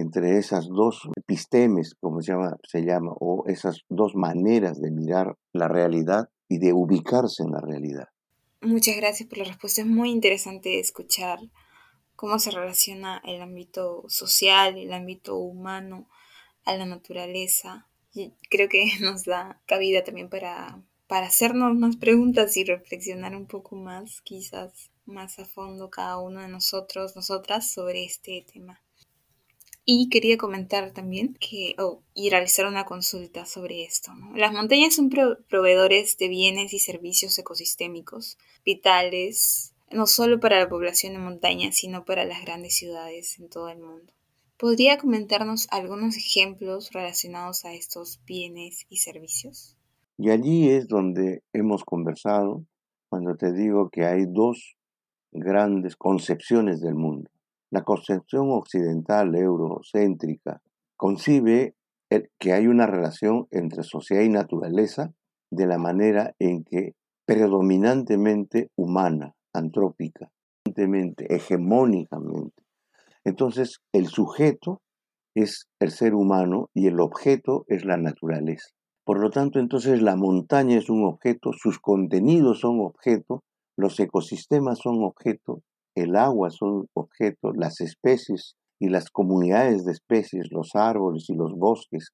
entre 0.00 0.38
esas 0.38 0.68
dos 0.68 1.08
epistemes, 1.16 1.94
como 2.00 2.20
se 2.20 2.32
llama, 2.32 2.56
se 2.62 2.82
llama, 2.82 3.12
o 3.20 3.44
esas 3.46 3.82
dos 3.88 4.14
maneras 4.14 4.80
de 4.80 4.90
mirar 4.90 5.36
la 5.52 5.68
realidad 5.68 6.28
y 6.48 6.58
de 6.58 6.72
ubicarse 6.72 7.42
en 7.42 7.52
la 7.52 7.60
realidad. 7.60 8.08
Muchas 8.62 8.96
gracias 8.96 9.28
por 9.28 9.38
la 9.38 9.44
respuesta. 9.44 9.80
Es 9.80 9.86
muy 9.86 10.10
interesante 10.10 10.80
escuchar 10.80 11.38
cómo 12.14 12.38
se 12.38 12.50
relaciona 12.50 13.22
el 13.24 13.40
ámbito 13.40 14.04
social, 14.08 14.76
el 14.76 14.92
ámbito 14.92 15.36
humano 15.36 16.08
a 16.64 16.76
la 16.76 16.84
naturaleza. 16.84 17.88
Y 18.12 18.34
creo 18.50 18.68
que 18.68 18.84
nos 19.00 19.24
da 19.24 19.62
cabida 19.66 20.04
también 20.04 20.28
para, 20.28 20.82
para 21.06 21.28
hacernos 21.28 21.74
más 21.76 21.96
preguntas 21.96 22.56
y 22.58 22.64
reflexionar 22.64 23.34
un 23.34 23.46
poco 23.46 23.76
más, 23.76 24.20
quizás 24.20 24.90
más 25.06 25.38
a 25.38 25.46
fondo 25.46 25.88
cada 25.88 26.18
uno 26.18 26.42
de 26.42 26.48
nosotros, 26.48 27.16
nosotras, 27.16 27.72
sobre 27.72 28.04
este 28.04 28.44
tema. 28.52 28.82
Y 29.84 30.08
quería 30.08 30.36
comentar 30.36 30.92
también 30.92 31.34
que, 31.40 31.74
oh, 31.78 32.02
y 32.14 32.30
realizar 32.30 32.66
una 32.66 32.84
consulta 32.84 33.46
sobre 33.46 33.82
esto. 33.82 34.12
Las 34.34 34.52
montañas 34.52 34.94
son 34.94 35.10
proveedores 35.10 36.16
de 36.18 36.28
bienes 36.28 36.72
y 36.72 36.78
servicios 36.78 37.38
ecosistémicos 37.38 38.38
vitales 38.64 39.74
no 39.90 40.06
solo 40.06 40.38
para 40.38 40.58
la 40.58 40.68
población 40.68 41.14
de 41.14 41.18
montaña, 41.18 41.72
sino 41.72 42.04
para 42.04 42.24
las 42.24 42.42
grandes 42.42 42.74
ciudades 42.74 43.38
en 43.38 43.48
todo 43.48 43.68
el 43.68 43.78
mundo. 43.78 44.12
¿Podría 44.56 44.98
comentarnos 44.98 45.66
algunos 45.70 46.16
ejemplos 46.16 46.90
relacionados 46.92 47.64
a 47.64 47.72
estos 47.72 48.20
bienes 48.26 48.86
y 48.88 48.98
servicios? 48.98 49.76
Y 50.16 50.30
allí 50.30 50.68
es 50.68 50.86
donde 50.86 51.42
hemos 51.52 51.82
conversado 51.82 52.64
cuando 53.08 53.36
te 53.36 53.52
digo 53.52 53.88
que 53.90 54.04
hay 54.04 54.26
dos 54.26 54.76
grandes 55.32 55.96
concepciones 55.96 56.80
del 56.80 56.94
mundo. 56.94 57.30
La 57.70 57.82
concepción 57.82 58.50
occidental 58.50 59.34
eurocéntrica 59.34 60.60
concibe 60.96 61.74
que 62.38 62.52
hay 62.52 62.66
una 62.66 62.86
relación 62.86 63.46
entre 63.50 63.84
sociedad 63.84 64.22
y 64.22 64.28
naturaleza 64.28 65.12
de 65.50 65.66
la 65.66 65.78
manera 65.78 66.34
en 66.38 66.64
que 66.64 66.94
predominantemente 67.26 68.70
humana, 68.76 69.34
antrópica, 69.52 70.30
hegemónicamente. 70.64 72.62
Entonces, 73.24 73.78
el 73.92 74.08
sujeto 74.08 74.80
es 75.36 75.68
el 75.78 75.90
ser 75.90 76.14
humano 76.14 76.70
y 76.74 76.88
el 76.88 77.00
objeto 77.00 77.64
es 77.68 77.84
la 77.84 77.96
naturaleza. 77.96 78.68
Por 79.04 79.20
lo 79.20 79.30
tanto, 79.30 79.58
entonces 79.58 80.02
la 80.02 80.16
montaña 80.16 80.76
es 80.76 80.90
un 80.90 81.04
objeto, 81.04 81.52
sus 81.52 81.78
contenidos 81.78 82.60
son 82.60 82.80
objeto, 82.80 83.42
los 83.76 83.98
ecosistemas 84.00 84.78
son 84.78 85.02
objeto, 85.04 85.62
el 85.94 86.16
agua 86.16 86.50
son 86.50 86.86
objetos, 86.94 87.56
las 87.56 87.80
especies 87.80 88.56
y 88.80 88.88
las 88.88 89.10
comunidades 89.10 89.84
de 89.84 89.92
especies, 89.92 90.48
los 90.50 90.74
árboles 90.74 91.28
y 91.28 91.34
los 91.34 91.52
bosques, 91.54 92.10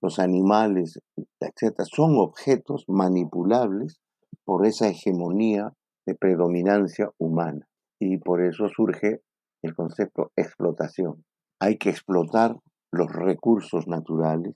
los 0.00 0.18
animales, 0.18 0.98
etc., 1.40 1.82
son 1.84 2.16
objetos 2.18 2.84
manipulables 2.88 4.00
por 4.44 4.66
esa 4.66 4.88
hegemonía 4.88 5.72
de 6.06 6.14
predominancia 6.14 7.10
humana. 7.18 7.66
Y 7.98 8.18
por 8.18 8.42
eso 8.42 8.68
surge 8.68 9.20
el 9.62 9.74
concepto 9.74 10.30
explotación. 10.36 11.24
Hay 11.60 11.78
que 11.78 11.90
explotar 11.90 12.56
los 12.92 13.12
recursos 13.12 13.86
naturales, 13.88 14.54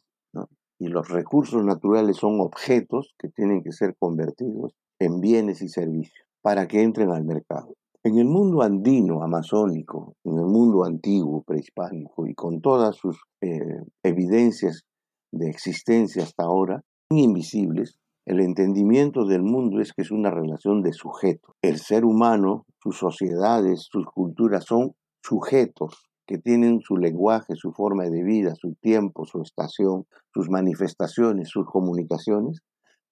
y 0.80 0.88
los 0.88 1.08
recursos 1.10 1.62
naturales 1.62 2.16
son 2.16 2.40
objetos 2.40 3.14
que 3.18 3.28
tienen 3.28 3.62
que 3.62 3.70
ser 3.70 3.94
convertidos 3.98 4.72
en 4.98 5.20
bienes 5.20 5.60
y 5.60 5.68
servicios 5.68 6.26
para 6.40 6.66
que 6.66 6.82
entren 6.82 7.10
al 7.10 7.24
mercado. 7.24 7.74
En 8.02 8.16
el 8.16 8.28
mundo 8.28 8.62
andino, 8.62 9.22
amazónico, 9.22 10.14
en 10.24 10.38
el 10.38 10.46
mundo 10.46 10.84
antiguo, 10.84 11.42
prehispánico, 11.42 12.26
y 12.26 12.34
con 12.34 12.62
todas 12.62 12.96
sus 12.96 13.20
eh, 13.42 13.82
evidencias 14.02 14.84
de 15.30 15.50
existencia 15.50 16.22
hasta 16.22 16.44
ahora, 16.44 16.80
invisibles, 17.10 17.98
el 18.24 18.40
entendimiento 18.40 19.26
del 19.26 19.42
mundo 19.42 19.82
es 19.82 19.92
que 19.92 20.00
es 20.00 20.10
una 20.10 20.30
relación 20.30 20.80
de 20.80 20.94
sujeto. 20.94 21.54
El 21.60 21.76
ser 21.76 22.06
humano, 22.06 22.64
sus 22.82 22.96
sociedades, 22.96 23.86
sus 23.90 24.06
culturas 24.06 24.64
son 24.64 24.92
sujetos 25.22 26.06
que 26.26 26.38
tienen 26.38 26.80
su 26.80 26.96
lenguaje, 26.96 27.54
su 27.54 27.72
forma 27.72 28.04
de 28.04 28.22
vida, 28.22 28.54
su 28.54 28.76
tiempo, 28.80 29.26
su 29.26 29.42
estación, 29.42 30.06
sus 30.32 30.48
manifestaciones, 30.48 31.50
sus 31.50 31.66
comunicaciones, 31.66 32.60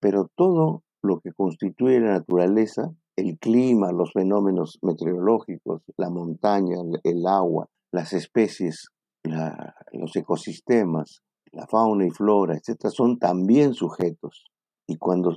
pero 0.00 0.30
todo 0.34 0.82
lo 1.02 1.20
que 1.20 1.32
constituye 1.32 2.00
la 2.00 2.12
naturaleza 2.12 2.90
el 3.18 3.36
clima, 3.38 3.90
los 3.90 4.12
fenómenos 4.12 4.78
meteorológicos, 4.80 5.82
la 5.96 6.08
montaña, 6.08 6.76
el 7.02 7.26
agua, 7.26 7.66
las 7.90 8.12
especies, 8.12 8.90
los 9.24 10.14
ecosistemas, 10.14 11.20
la 11.50 11.66
fauna 11.66 12.06
y 12.06 12.10
flora, 12.10 12.54
etc., 12.54 12.90
son 12.90 13.18
también 13.18 13.74
sujetos. 13.74 14.44
Y 14.86 14.98
cuando 14.98 15.36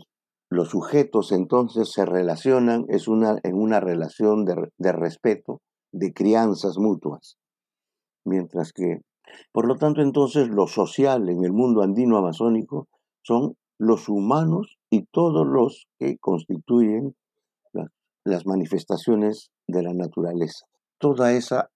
los 0.52 0.70
sujetos 0.70 1.32
entonces 1.32 1.92
se 1.92 2.06
relacionan, 2.06 2.86
es 2.88 3.08
una, 3.08 3.38
en 3.42 3.56
una 3.56 3.80
relación 3.80 4.46
de, 4.46 4.70
de 4.78 4.92
respeto, 4.92 5.62
de 5.92 6.14
crianzas 6.14 6.78
mutuas. 6.78 7.38
Mientras 8.26 8.74
que, 8.74 9.00
por 9.52 9.66
lo 9.66 9.78
tanto, 9.78 10.02
entonces 10.02 10.50
lo 10.50 10.68
social 10.68 11.30
en 11.30 11.44
el 11.44 11.52
mundo 11.52 11.82
andino 11.82 12.18
amazónico 12.18 12.88
son 13.24 13.56
los 13.80 14.08
humanos 14.08 14.78
y 14.92 15.06
todos 15.12 15.48
los 15.48 15.88
que 15.98 16.20
constituyen 16.20 17.16
las 18.26 18.46
manifestaciones 18.46 19.52
de 19.68 19.84
la 19.84 19.94
naturaleza. 19.94 20.66
Toda 21.00 21.34
esa 21.34 21.70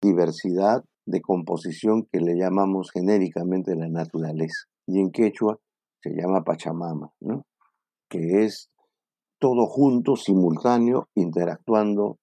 diversidad 0.00 0.84
de 1.06 1.20
composición 1.20 2.06
que 2.10 2.20
le 2.20 2.36
llamamos 2.36 2.90
genéricamente 2.92 3.74
la 3.74 3.88
naturaleza. 3.88 4.66
Y 4.86 5.00
en 5.00 5.10
quechua 5.10 5.58
se 6.02 6.10
llama 6.10 6.44
Pachamama, 6.44 7.12
¿no? 7.20 7.44
que 8.08 8.44
es 8.44 8.70
todo 9.38 9.66
junto, 9.66 10.16
simultáneo, 10.16 11.08
interactuando 11.14 12.18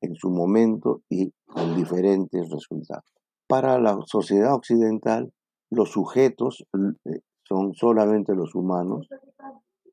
en 0.00 0.14
su 0.14 0.30
momento 0.30 1.02
y 1.08 1.32
con 1.46 1.76
diferentes 1.76 2.48
resultados. 2.50 3.04
Para 3.46 3.78
la 3.78 3.98
sociedad 4.06 4.54
occidental, 4.54 5.32
los 5.70 5.90
sujetos 5.90 6.64
eh, 7.04 7.20
son 7.42 7.74
solamente 7.74 8.34
los 8.34 8.54
humanos 8.54 9.08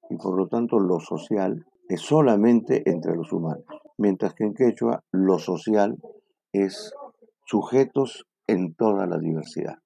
y 0.09 0.15
por 0.17 0.37
lo 0.37 0.47
tanto 0.47 0.79
lo 0.79 0.99
social 0.99 1.65
es 1.89 2.01
solamente 2.01 2.83
entre 2.89 3.15
los 3.15 3.33
humanos, 3.33 3.65
mientras 3.97 4.33
que 4.35 4.45
en 4.45 4.53
quechua 4.53 5.03
lo 5.11 5.39
social 5.39 5.97
es 6.53 6.93
sujetos 7.45 8.25
en 8.47 8.75
toda 8.75 9.07
la 9.07 9.17
diversidad. 9.17 9.79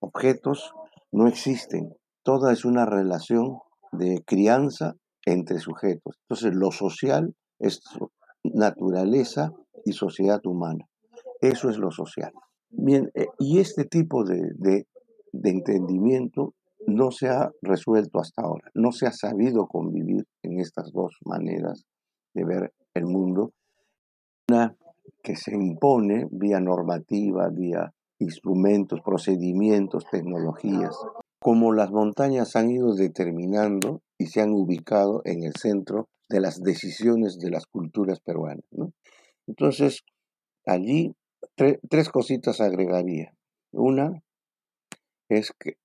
Objetos 0.00 0.72
no 1.10 1.26
existen, 1.26 1.96
toda 2.22 2.52
es 2.52 2.64
una 2.64 2.84
relación 2.84 3.58
de 3.92 4.22
crianza 4.26 4.94
entre 5.24 5.58
sujetos. 5.58 6.16
Entonces 6.28 6.54
lo 6.54 6.70
social 6.70 7.34
es 7.58 7.80
naturaleza 8.44 9.50
y 9.84 9.92
sociedad 9.92 10.40
humana. 10.44 10.84
Eso 11.40 11.70
es 11.70 11.78
lo 11.78 11.90
social. 11.90 12.32
Bien, 12.70 13.10
eh, 13.14 13.26
y 13.38 13.58
este 13.58 13.84
tipo 13.84 14.24
de, 14.24 14.52
de, 14.56 14.86
de 15.32 15.50
entendimiento 15.50 16.54
no 16.88 17.10
se 17.10 17.28
ha 17.28 17.50
resuelto 17.60 18.18
hasta 18.18 18.42
ahora, 18.42 18.70
no 18.74 18.92
se 18.92 19.06
ha 19.06 19.12
sabido 19.12 19.66
convivir 19.66 20.24
en 20.42 20.58
estas 20.58 20.90
dos 20.92 21.16
maneras 21.24 21.84
de 22.34 22.44
ver 22.44 22.72
el 22.94 23.04
mundo. 23.04 23.52
Una 24.50 24.74
que 25.22 25.36
se 25.36 25.54
impone 25.54 26.26
vía 26.30 26.60
normativa, 26.60 27.48
vía 27.50 27.92
instrumentos, 28.18 29.00
procedimientos, 29.02 30.06
tecnologías, 30.10 30.96
como 31.40 31.72
las 31.72 31.90
montañas 31.90 32.56
han 32.56 32.70
ido 32.70 32.94
determinando 32.94 34.00
y 34.16 34.26
se 34.26 34.40
han 34.40 34.52
ubicado 34.52 35.22
en 35.24 35.44
el 35.44 35.54
centro 35.54 36.08
de 36.28 36.40
las 36.40 36.62
decisiones 36.62 37.38
de 37.38 37.50
las 37.50 37.66
culturas 37.66 38.20
peruanas. 38.20 38.64
Entonces, 39.46 40.02
allí 40.66 41.14
tres 41.54 42.08
cositas 42.08 42.60
agregaría. 42.60 43.32
Una 43.72 44.22
es 45.28 45.52
que 45.58 45.76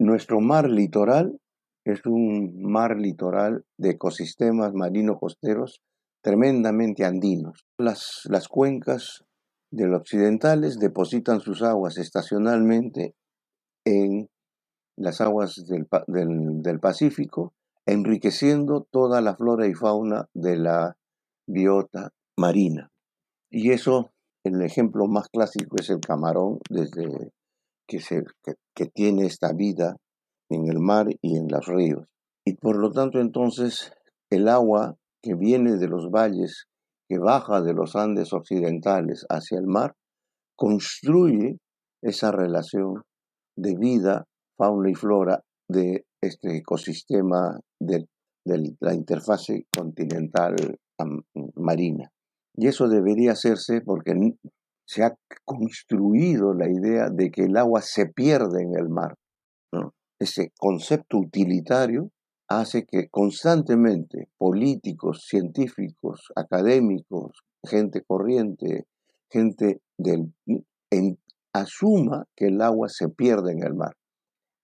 nuestro 0.00 0.40
mar 0.40 0.68
litoral 0.70 1.38
es 1.84 2.04
un 2.06 2.62
mar 2.62 2.98
litoral 2.98 3.64
de 3.78 3.90
ecosistemas 3.90 4.72
marino-costeros 4.72 5.82
tremendamente 6.22 7.04
andinos. 7.04 7.66
Las, 7.78 8.22
las 8.24 8.48
cuencas 8.48 9.24
de 9.70 9.86
los 9.86 10.00
occidentales 10.00 10.78
depositan 10.78 11.40
sus 11.40 11.62
aguas 11.62 11.98
estacionalmente 11.98 13.14
en 13.84 14.28
las 14.96 15.20
aguas 15.20 15.64
del, 15.66 15.86
del, 16.06 16.62
del, 16.62 16.80
Pacífico, 16.80 17.52
enriqueciendo 17.86 18.86
toda 18.90 19.20
la 19.20 19.36
flora 19.36 19.66
y 19.66 19.74
fauna 19.74 20.28
de 20.34 20.56
la 20.56 20.96
biota 21.46 22.10
marina. 22.38 22.90
Y 23.50 23.72
eso, 23.72 24.12
el 24.44 24.62
ejemplo 24.62 25.06
más 25.08 25.28
clásico 25.28 25.76
es 25.78 25.90
el 25.90 26.00
camarón, 26.00 26.58
desde 26.70 27.32
que, 27.98 28.86
tiene 28.94 29.26
esta 29.26 29.52
vida 29.52 29.96
en 30.48 30.68
el 30.68 30.78
mar 30.78 31.08
y 31.20 31.36
en 31.36 31.48
los 31.48 31.66
ríos. 31.66 32.06
Y 32.44 32.54
por 32.54 32.76
lo 32.76 32.90
tanto 32.92 33.20
entonces 33.20 33.92
el 34.30 34.48
agua 34.48 34.96
que 35.22 35.34
viene 35.34 35.76
de 35.76 35.88
los 35.88 36.10
valles, 36.10 36.66
que 37.08 37.18
baja 37.18 37.60
de 37.60 37.74
los 37.74 37.96
Andes 37.96 38.32
occidentales 38.32 39.26
hacia 39.28 39.58
el 39.58 39.66
mar, 39.66 39.94
construye 40.56 41.58
esa 42.02 42.32
relación 42.32 43.02
de 43.56 43.76
vida, 43.76 44.24
fauna 44.56 44.90
y 44.90 44.94
flora 44.94 45.42
de 45.68 46.04
este 46.22 46.56
ecosistema 46.56 47.60
de, 47.80 48.06
de 48.44 48.76
la 48.80 48.94
interfase 48.94 49.66
continental 49.74 50.54
marina. 51.56 52.10
Y 52.54 52.66
eso 52.66 52.88
debería 52.88 53.32
hacerse 53.32 53.80
porque 53.80 54.14
se 54.90 55.04
ha 55.04 55.16
construido 55.44 56.52
la 56.52 56.68
idea 56.68 57.10
de 57.10 57.30
que 57.30 57.44
el 57.44 57.56
agua 57.56 57.80
se 57.80 58.06
pierde 58.06 58.64
en 58.64 58.76
el 58.76 58.88
mar. 58.88 59.14
Ese 60.18 60.50
concepto 60.58 61.18
utilitario 61.18 62.10
hace 62.48 62.84
que 62.86 63.08
constantemente 63.08 64.28
políticos, 64.36 65.26
científicos, 65.28 66.32
académicos, 66.34 67.30
gente 67.64 68.02
corriente, 68.02 68.88
gente 69.30 69.80
del, 69.96 70.32
asuma 71.52 72.24
que 72.34 72.48
el 72.48 72.60
agua 72.60 72.88
se 72.88 73.08
pierde 73.10 73.52
en 73.52 73.62
el 73.62 73.74
mar. 73.74 73.94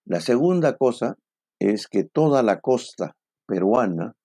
La 0.07 0.21
segunda 0.21 0.77
cosa 0.77 1.15
es 1.61 1.87
que 1.87 2.03
toda 2.03 2.43
la 2.43 2.59
costa 2.59 3.15
peruana 3.47 4.17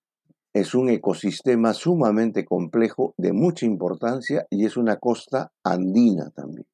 es 0.54 0.76
un 0.76 0.90
ecosistema 0.90 1.74
sumamente 1.74 2.46
complejo, 2.46 3.14
de 3.18 3.32
mucha 3.32 3.66
importancia, 3.66 4.46
y 4.50 4.66
es 4.66 4.76
una 4.76 4.98
costa 4.98 5.52
andina 5.64 6.30
también, 6.32 6.68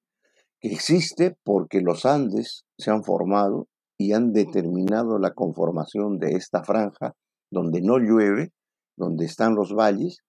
que 0.60 0.72
existe 0.72 1.38
porque 1.44 1.82
los 1.82 2.06
Andes 2.06 2.66
se 2.78 2.90
han 2.90 3.04
formado 3.04 3.68
y 3.98 4.14
han 4.14 4.34
determinado 4.34 5.20
la 5.20 5.34
conformación 5.34 6.18
de 6.18 6.32
esta 6.32 6.64
franja 6.64 7.14
donde 7.52 7.82
no 7.82 7.98
llueve, 7.98 8.52
donde 8.98 9.26
están 9.26 9.56
los 9.56 9.74
valles 9.74 10.20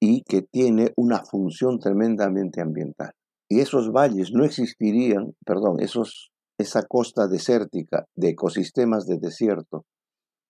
y 0.00 0.22
que 0.22 0.42
tiene 0.42 0.92
una 0.96 1.24
función 1.24 1.78
tremendamente 1.78 2.60
ambiental. 2.60 3.12
Y 3.48 3.60
esos 3.60 3.92
valles 3.92 4.32
no 4.32 4.44
existirían, 4.44 5.34
perdón, 5.44 5.80
esos, 5.80 6.30
esa 6.58 6.82
costa 6.86 7.26
desértica 7.26 8.06
de 8.14 8.30
ecosistemas 8.30 9.06
de 9.06 9.18
desierto 9.18 9.84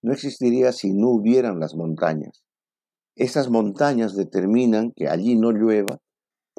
no 0.05 0.13
existiría 0.13 0.71
si 0.73 0.93
no 0.93 1.09
hubieran 1.09 1.59
las 1.59 1.75
montañas. 1.75 2.45
Esas 3.17 3.49
montañas 3.49 4.15
determinan 4.15 4.93
que 4.95 5.09
allí 5.09 5.35
no 5.35 5.51
llueva, 5.51 5.99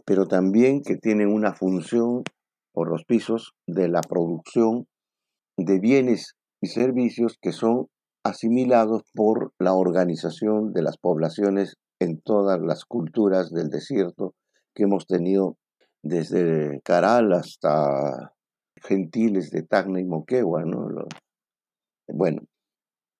pero 0.03 0.25
también 0.25 0.81
que 0.81 0.95
tienen 0.95 1.31
una 1.31 1.53
función 1.53 2.23
por 2.73 2.89
los 2.89 3.05
pisos 3.05 3.53
de 3.67 3.87
la 3.87 4.01
producción 4.01 4.87
de 5.57 5.79
bienes 5.79 6.33
y 6.59 6.69
servicios 6.69 7.37
que 7.39 7.51
son 7.51 7.85
asimilados 8.23 9.03
por 9.13 9.53
la 9.59 9.75
organización 9.75 10.73
de 10.73 10.81
las 10.81 10.97
poblaciones 10.97 11.75
en 11.99 12.19
todas 12.21 12.59
las 12.59 12.83
culturas 12.83 13.51
del 13.51 13.69
desierto 13.69 14.33
que 14.73 14.83
hemos 14.83 15.05
tenido 15.05 15.55
desde 16.01 16.81
Caral 16.83 17.31
hasta 17.33 18.33
gentiles 18.81 19.51
de 19.51 19.61
Tacna 19.61 20.01
y 20.01 20.05
Moquegua. 20.05 20.63
¿no? 20.65 20.87
Bueno, 22.07 22.41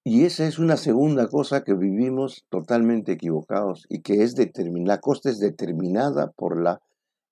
y 0.07 0.25
esa 0.25 0.45
es 0.45 0.59
una 0.59 0.77
segunda 0.77 1.27
cosa 1.27 1.63
que 1.63 1.73
vivimos 1.73 2.45
totalmente 2.49 3.13
equivocados 3.13 3.87
y 3.89 4.03
que 4.03 4.21
es 4.21 4.35
determinada, 4.35 4.97
la 4.97 5.01
costa 5.01 5.31
es 5.31 5.39
determinada 5.39 6.31
por 6.31 6.61
la 6.61 6.79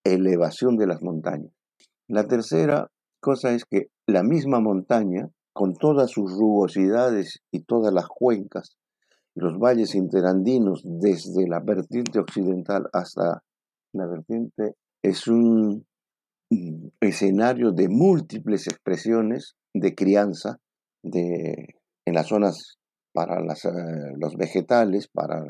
elevación 0.03 0.75
de 0.75 0.87
las 0.87 1.03
montañas. 1.03 1.53
La 2.07 2.27
tercera 2.27 2.89
cosa 3.19 3.51
es 3.53 3.65
que 3.65 3.89
la 4.07 4.23
misma 4.23 4.59
montaña, 4.59 5.29
con 5.53 5.75
todas 5.75 6.09
sus 6.09 6.31
rugosidades 6.31 7.43
y 7.51 7.61
todas 7.61 7.93
las 7.93 8.07
cuencas, 8.07 8.75
los 9.35 9.59
valles 9.59 9.93
interandinos 9.93 10.81
desde 10.83 11.47
la 11.47 11.59
vertiente 11.59 12.17
occidental 12.17 12.89
hasta 12.91 13.43
la 13.93 14.07
vertiente 14.07 14.73
es 15.03 15.27
un 15.27 15.85
escenario 16.99 17.71
de 17.71 17.87
múltiples 17.87 18.65
expresiones 18.65 19.55
de 19.75 19.93
crianza 19.93 20.59
de, 21.03 21.75
en 22.05 22.15
las 22.15 22.27
zonas 22.27 22.77
para 23.13 23.39
las, 23.41 23.65
eh, 23.65 23.71
los 24.17 24.35
vegetales, 24.35 25.07
para 25.07 25.43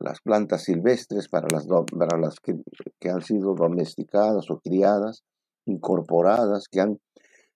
las 0.00 0.20
plantas 0.20 0.64
silvestres, 0.64 1.28
para 1.28 1.48
las, 1.48 1.66
para 1.66 2.18
las 2.18 2.40
que, 2.40 2.54
que 2.98 3.10
han 3.10 3.22
sido 3.22 3.54
domesticadas 3.54 4.50
o 4.50 4.58
criadas, 4.58 5.22
incorporadas, 5.66 6.68
que 6.68 6.80
han 6.80 6.98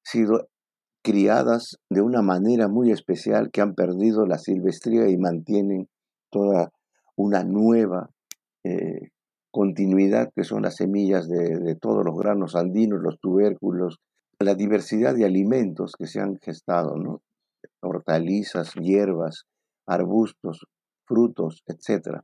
sido 0.02 0.48
criadas 1.02 1.78
de 1.90 2.02
una 2.02 2.22
manera 2.22 2.68
muy 2.68 2.90
especial, 2.90 3.50
que 3.50 3.60
han 3.60 3.74
perdido 3.74 4.26
la 4.26 4.38
silvestría 4.38 5.08
y 5.08 5.16
mantienen 5.16 5.88
toda 6.30 6.70
una 7.16 7.44
nueva 7.44 8.10
eh, 8.64 9.10
continuidad, 9.50 10.30
que 10.34 10.44
son 10.44 10.62
las 10.62 10.76
semillas 10.76 11.28
de, 11.28 11.74
todos 11.76 12.04
los 12.04 12.16
granos 12.16 12.54
andinos, 12.54 13.00
los 13.02 13.18
tubérculos, 13.18 13.98
la 14.38 14.54
diversidad 14.54 15.14
de 15.14 15.24
alimentos 15.24 15.94
que 15.98 16.06
se 16.06 16.20
han 16.20 16.36
gestado, 16.36 16.96
¿no? 16.96 17.22
Hortalizas, 17.82 18.74
hierbas, 18.74 19.44
arbustos, 19.86 20.66
frutos, 21.06 21.62
etc. 21.66 22.20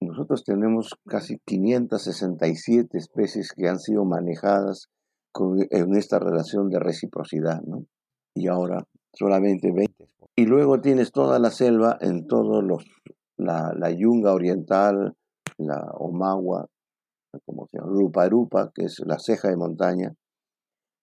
Nosotros 0.00 0.44
tenemos 0.44 0.94
casi 1.06 1.38
567 1.44 2.98
especies 2.98 3.52
que 3.56 3.68
han 3.68 3.78
sido 3.78 4.04
manejadas 4.04 4.88
en 5.70 5.94
esta 5.94 6.18
relación 6.18 6.68
de 6.68 6.78
reciprocidad, 6.78 7.62
¿no? 7.62 7.86
Y 8.34 8.48
ahora 8.48 8.84
solamente 9.12 9.72
20. 9.72 10.08
Y 10.36 10.46
luego 10.46 10.80
tienes 10.80 11.12
toda 11.12 11.38
la 11.38 11.50
selva 11.50 11.98
en 12.00 12.26
todos 12.26 12.64
los, 12.64 12.84
la, 13.36 13.90
yunga 13.90 14.32
oriental, 14.32 15.14
la 15.58 15.90
Omagua, 15.94 16.66
como 17.44 17.66
se 17.66 17.78
llama, 17.78 17.90
Rupa 17.92 18.28
Rupa, 18.28 18.70
que 18.74 18.84
es 18.86 19.00
la 19.06 19.18
ceja 19.18 19.48
de 19.48 19.56
montaña. 19.56 20.14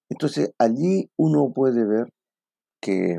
Entonces 0.09 0.51
allí 0.57 1.09
uno 1.17 1.51
puede 1.53 1.85
ver 1.85 2.11
que 2.81 3.17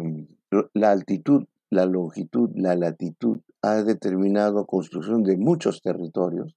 la 0.75 0.91
altitud, 0.91 1.45
la 1.71 1.87
longitud, 1.87 2.51
la 2.55 2.75
latitud 2.75 3.39
ha 3.63 3.83
determinado 3.83 4.67
construcción 4.67 5.23
de 5.23 5.37
muchos 5.37 5.83
territorios 5.83 6.57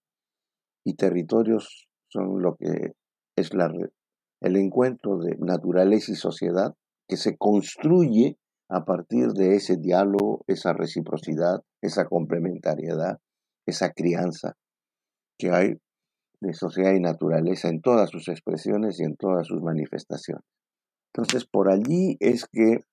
y 0.85 0.95
territorios 0.95 1.87
son 2.09 2.41
lo 2.41 2.55
que 2.55 2.93
es 3.35 3.53
la, 3.53 3.71
el 4.41 4.55
encuentro 4.55 5.17
de 5.17 5.37
naturaleza 5.39 6.11
y 6.11 6.15
sociedad 6.15 6.75
que 7.07 7.17
se 7.17 7.37
construye 7.37 8.37
a 8.69 8.85
partir 8.85 9.33
de 9.33 9.55
ese 9.55 9.77
diálogo, 9.77 10.43
esa 10.47 10.73
reciprocidad, 10.73 11.63
esa 11.81 12.05
complementariedad, 12.05 13.19
esa 13.67 13.91
crianza 13.91 14.55
que 15.37 15.51
hay 15.51 15.75
de 16.41 16.53
sociedad 16.53 16.93
y 16.93 16.99
naturaleza 16.99 17.69
en 17.69 17.81
todas 17.81 18.09
sus 18.09 18.27
expresiones 18.27 18.99
y 18.99 19.03
en 19.03 19.15
todas 19.15 19.47
sus 19.47 19.61
manifestaciones. 19.61 20.43
Entonces, 21.13 21.45
por 21.45 21.69
allí 21.69 22.17
es 22.19 22.45
que 22.51 22.83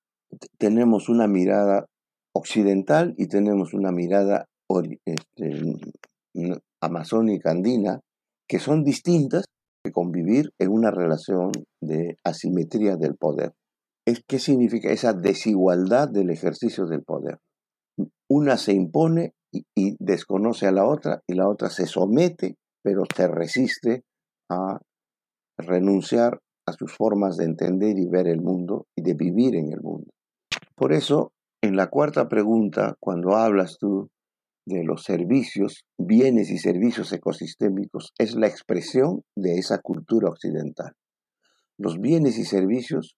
tenemos 0.59 1.09
una 1.09 1.27
mirada 1.27 1.87
occidental 2.35 3.15
y 3.17 3.27
tenemos 3.27 3.75
una 3.75 3.93
mirada 3.93 4.47
este, 5.05 5.77
amazónica 6.81 7.51
andina, 7.51 8.01
que 8.49 8.59
son 8.59 8.85
distintas 8.85 9.45
que 9.85 9.93
convivir 9.93 10.51
en 10.59 10.71
una 10.71 10.91
relación 10.91 11.53
de 11.83 12.17
asimetría 12.25 12.97
del 12.97 13.17
poder. 13.17 13.53
¿Qué 14.27 14.39
significa 14.39 14.91
esa 14.91 15.13
desigualdad 15.13 16.09
del 16.09 16.31
ejercicio 16.31 16.87
del 16.87 17.03
poder? 17.03 17.39
Una 18.29 18.57
se 18.57 18.73
impone 18.73 19.35
y, 19.53 19.97
desconoce 19.99 20.67
a 20.67 20.73
la 20.73 20.87
otra 20.87 21.23
y 21.29 21.35
la 21.35 21.49
otra 21.49 21.71
se 21.71 21.87
somete, 21.87 22.57
pero 22.83 23.05
se 23.15 23.29
resiste 23.29 24.03
a 24.51 24.81
renunciar 25.59 26.41
a 26.67 26.73
sus 26.73 26.95
formas 26.97 27.37
de 27.37 27.45
entender 27.45 27.99
y 27.99 28.07
ver 28.07 28.27
el 28.27 28.41
mundo 28.41 28.87
y 28.97 29.03
de 29.03 29.15
vivir 29.15 29.57
en 29.57 29.73
el 29.73 29.81
mundo. 29.81 30.11
Por 30.81 30.95
eso, 30.95 31.35
en 31.61 31.77
la 31.77 31.91
cuarta 31.91 32.27
pregunta, 32.27 32.97
cuando 33.01 33.37
hablas 33.37 33.77
tú 33.79 34.09
de 34.65 34.83
los 34.83 35.03
servicios, 35.03 35.85
bienes 35.99 36.49
y 36.49 36.57
servicios 36.57 37.13
ecosistémicos, 37.13 38.15
es 38.17 38.35
la 38.35 38.47
expresión 38.47 39.21
de 39.37 39.59
esa 39.59 39.81
cultura 39.81 40.31
occidental. 40.31 40.95
Los 41.77 42.01
bienes 42.01 42.39
y 42.39 42.47
servicios 42.47 43.15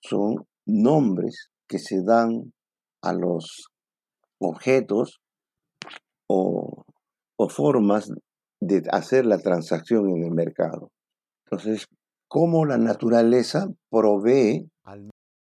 son 0.00 0.46
nombres 0.66 1.48
que 1.66 1.80
se 1.80 2.00
dan 2.04 2.52
a 3.02 3.12
los 3.12 3.66
objetos 4.38 5.18
o, 6.28 6.84
formas 7.48 8.08
de 8.60 8.84
hacer 8.92 9.26
la 9.26 9.38
transacción 9.38 10.10
en 10.10 10.22
el 10.26 10.30
mercado. 10.30 10.92
Entonces, 11.44 11.86
cómo 12.28 12.66
la 12.66 12.78
naturaleza 12.78 13.66
provee 13.90 14.70
al 14.84 15.10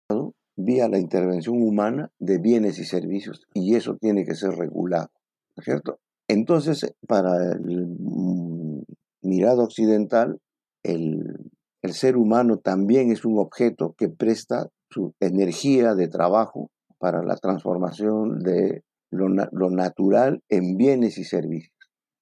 mercado 0.09 0.33
vía 0.63 0.87
la 0.87 0.99
intervención 0.99 1.61
humana 1.61 2.11
de 2.19 2.37
bienes 2.37 2.79
y 2.79 2.85
servicios, 2.85 3.47
y 3.53 3.75
eso 3.75 3.97
tiene 3.99 4.25
que 4.25 4.35
ser 4.35 4.51
regulado, 4.51 5.09
¿no 5.55 5.61
es 5.61 5.65
cierto? 5.65 5.99
Entonces, 6.27 6.93
para 7.07 7.53
el 7.53 7.87
mm, 7.87 8.83
mirado 9.23 9.63
occidental, 9.63 10.39
el, 10.83 11.51
el 11.81 11.93
ser 11.93 12.17
humano 12.17 12.57
también 12.57 13.11
es 13.11 13.25
un 13.25 13.39
objeto 13.39 13.95
que 13.97 14.09
presta 14.09 14.69
su 14.89 15.13
energía 15.19 15.95
de 15.95 16.07
trabajo 16.07 16.69
para 16.97 17.23
la 17.23 17.35
transformación 17.37 18.39
de 18.39 18.83
lo, 19.11 19.29
natural 19.29 20.43
en 20.49 20.77
bienes 20.77 21.17
y 21.17 21.23
servicios. 21.23 21.73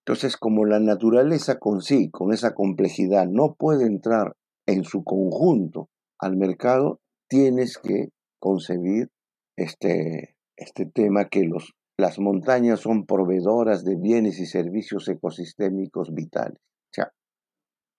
Entonces, 0.05 0.37
como 0.37 0.65
la 0.65 0.79
naturaleza 0.79 1.57
con 1.59 1.81
sí, 1.81 2.09
con 2.09 2.33
esa 2.33 2.53
complejidad, 2.53 3.27
no 3.27 3.55
puede 3.55 3.85
entrar 3.85 4.35
en 4.65 4.83
su 4.83 5.03
conjunto 5.03 5.89
al 6.19 6.37
mercado, 6.37 6.99
tienes 7.27 7.77
que 7.77 8.09
concebir 8.47 9.09
este, 9.57 10.37
este 10.55 10.85
tema 10.85 11.25
que 11.25 11.43
los, 11.43 11.73
las 11.97 12.17
montañas 12.17 12.79
son 12.79 13.05
proveedoras 13.05 13.83
de 13.83 13.97
bienes 13.97 14.39
y 14.39 14.45
servicios 14.45 15.09
ecosistémicos 15.09 16.13
vitales. 16.13 16.59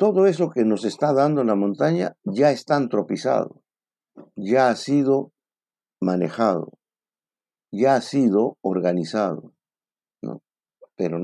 Todo 0.00 0.28
eso 0.28 0.50
que 0.50 0.64
nos 0.64 0.84
está 0.84 1.12
dando 1.12 1.42
la 1.42 1.56
montaña 1.56 2.16
ya 2.22 2.52
está 2.52 2.76
antropizado, 2.76 3.64
ya 4.36 4.68
ha 4.68 4.76
sido 4.76 5.32
manejado, 6.00 6.70
ya 7.72 7.96
ha 7.96 8.00
sido 8.00 8.58
organizado. 8.60 9.52
Pero 10.94 11.18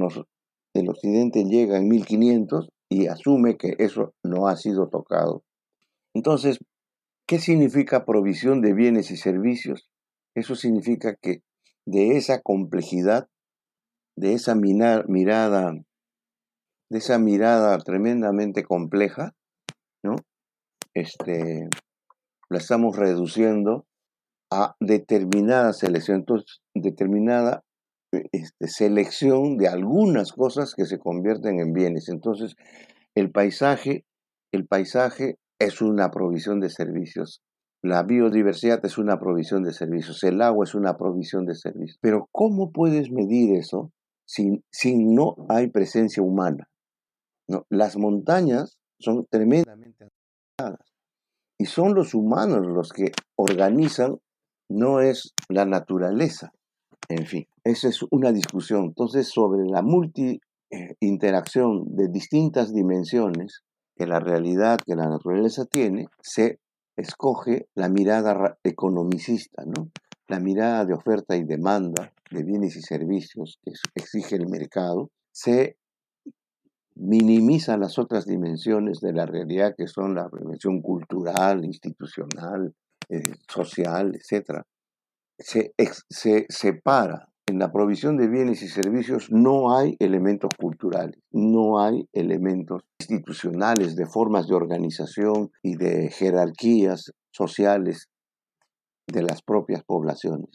el 0.75 0.89
occidente 0.89 1.45
llega 1.45 1.79
en 1.79 1.87
1500 1.87 2.69
y 2.89 3.07
asume 3.07 3.57
que 3.57 3.77
eso 3.79 4.13
no 4.25 4.49
ha 4.49 4.57
sido 4.57 4.89
tocado. 4.89 5.45
Entonces, 6.13 6.59
¿qué 7.27 7.39
significa 7.39 8.05
provisión 8.05 8.61
de 8.61 8.73
bienes 8.73 9.11
y 9.11 9.17
servicios? 9.17 9.91
Eso 10.35 10.55
significa 10.55 11.15
que 11.15 11.43
de 11.87 12.17
esa 12.17 12.41
complejidad 12.41 13.29
de 14.17 14.35
esa 14.35 14.55
mirada, 14.55 15.73
de 16.91 16.99
esa 16.99 17.19
mirada 17.19 17.77
tremendamente 17.79 18.63
compleja, 18.63 19.35
¿no? 20.03 20.17
Este, 20.95 21.69
la 22.49 22.59
estamos 22.59 22.97
reduciendo 22.97 23.87
a 24.51 24.77
determinada 24.79 25.73
selección, 25.73 26.19
entonces, 26.19 26.61
determinada 26.75 27.65
eh, 28.13 28.29
este, 28.31 28.69
selección 28.69 29.57
de 29.57 29.69
algunas 29.69 30.33
cosas 30.33 30.75
que 30.75 30.85
se 30.85 30.99
convierten 30.99 31.59
en 31.59 31.73
bienes. 31.73 32.09
Entonces, 32.09 32.55
el 33.17 33.33
paisaje, 33.33 34.05
el 34.53 34.67
paisaje 34.67 35.39
es 35.59 35.81
una 35.81 36.11
provisión 36.11 36.61
de 36.61 36.71
servicios. 36.71 37.43
La 37.83 38.03
biodiversidad 38.03 38.85
es 38.85 38.99
una 38.99 39.19
provisión 39.19 39.63
de 39.63 39.73
servicios. 39.73 40.23
El 40.25 40.41
agua 40.41 40.65
es 40.65 40.75
una 40.75 40.97
provisión 40.97 41.45
de 41.45 41.55
servicios. 41.55 41.99
Pero 42.01 42.29
¿cómo 42.33 42.73
puedes 42.73 43.11
medir 43.11 43.57
eso 43.57 43.93
si, 44.27 44.63
no 44.97 45.37
hay 45.49 45.69
presencia 45.69 46.23
humana? 46.23 46.69
¿No? 47.49 47.67
Las 47.69 47.97
montañas 47.97 48.79
son 48.99 49.27
tremendamente 49.31 50.09
y 51.59 51.67
son 51.67 51.95
los 51.95 52.15
humanos 52.15 52.67
los 52.67 52.91
que 52.93 53.13
organizan, 53.37 54.19
no 54.69 55.01
es 55.01 55.35
la 55.49 55.65
naturaleza. 55.65 56.53
En 57.09 57.27
fin, 57.27 57.47
esa 57.65 57.89
es 57.89 58.01
una 58.11 58.33
discusión. 58.33 58.87
Entonces, 58.87 59.29
sobre 59.29 59.65
la 59.67 59.83
multi 59.83 60.41
eh, 60.71 60.95
interacción 61.01 61.85
de 61.95 62.09
distintas 62.09 62.73
dimensiones 62.73 63.63
que 63.97 64.07
la 64.07 64.21
realidad, 64.21 64.79
que 64.85 64.97
la 64.97 65.09
naturaleza 65.09 65.65
tiene, 65.65 66.09
se 66.21 66.61
escoge 66.97 67.69
la 67.75 67.89
mirada 67.89 68.59
economicista, 68.63 69.65
¿no? 69.65 69.91
la 70.29 70.41
mirada 70.41 70.85
de 70.85 70.95
oferta 70.95 71.37
y 71.37 71.45
demanda 71.45 72.13
de 72.31 72.43
bienes 72.43 72.77
y 72.77 72.83
servicios 72.83 73.59
que 73.63 73.73
exige 73.95 74.37
el 74.37 74.49
mercado, 74.49 75.11
se 75.33 75.77
minimiza 76.95 77.77
las 77.77 77.99
otras 77.99 78.25
dimensiones 78.25 79.01
de 79.01 79.13
la 79.13 79.27
realidad 79.27 79.75
que 79.77 79.89
son 79.89 80.15
la 80.15 80.29
dimensión 80.33 80.81
cultural, 80.81 81.65
institucional, 81.65 82.75
eh, 83.09 83.35
social, 83.49 84.15
etc. 84.15 84.63
Se, 85.39 85.75
se 86.09 86.47
separa 86.49 87.29
en 87.47 87.59
la 87.59 87.71
provisión 87.71 88.17
de 88.17 88.29
bienes 88.29 88.63
y 88.63 88.69
servicios 88.69 89.31
no 89.31 89.77
hay 89.77 89.97
elementos 89.99 90.51
culturales, 90.59 91.19
no 91.31 91.79
hay 91.79 92.09
elementos 92.13 92.83
institucionales 92.99 93.97
de 93.97 94.07
formas 94.07 94.49
de 94.49 94.55
organización 94.55 95.51
y 95.63 95.77
de 95.77 96.11
jerarquías 96.11 97.13
sociales 97.31 98.09
de 99.07 99.23
las 99.23 99.43
propias 99.43 99.83
poblaciones. 99.85 100.49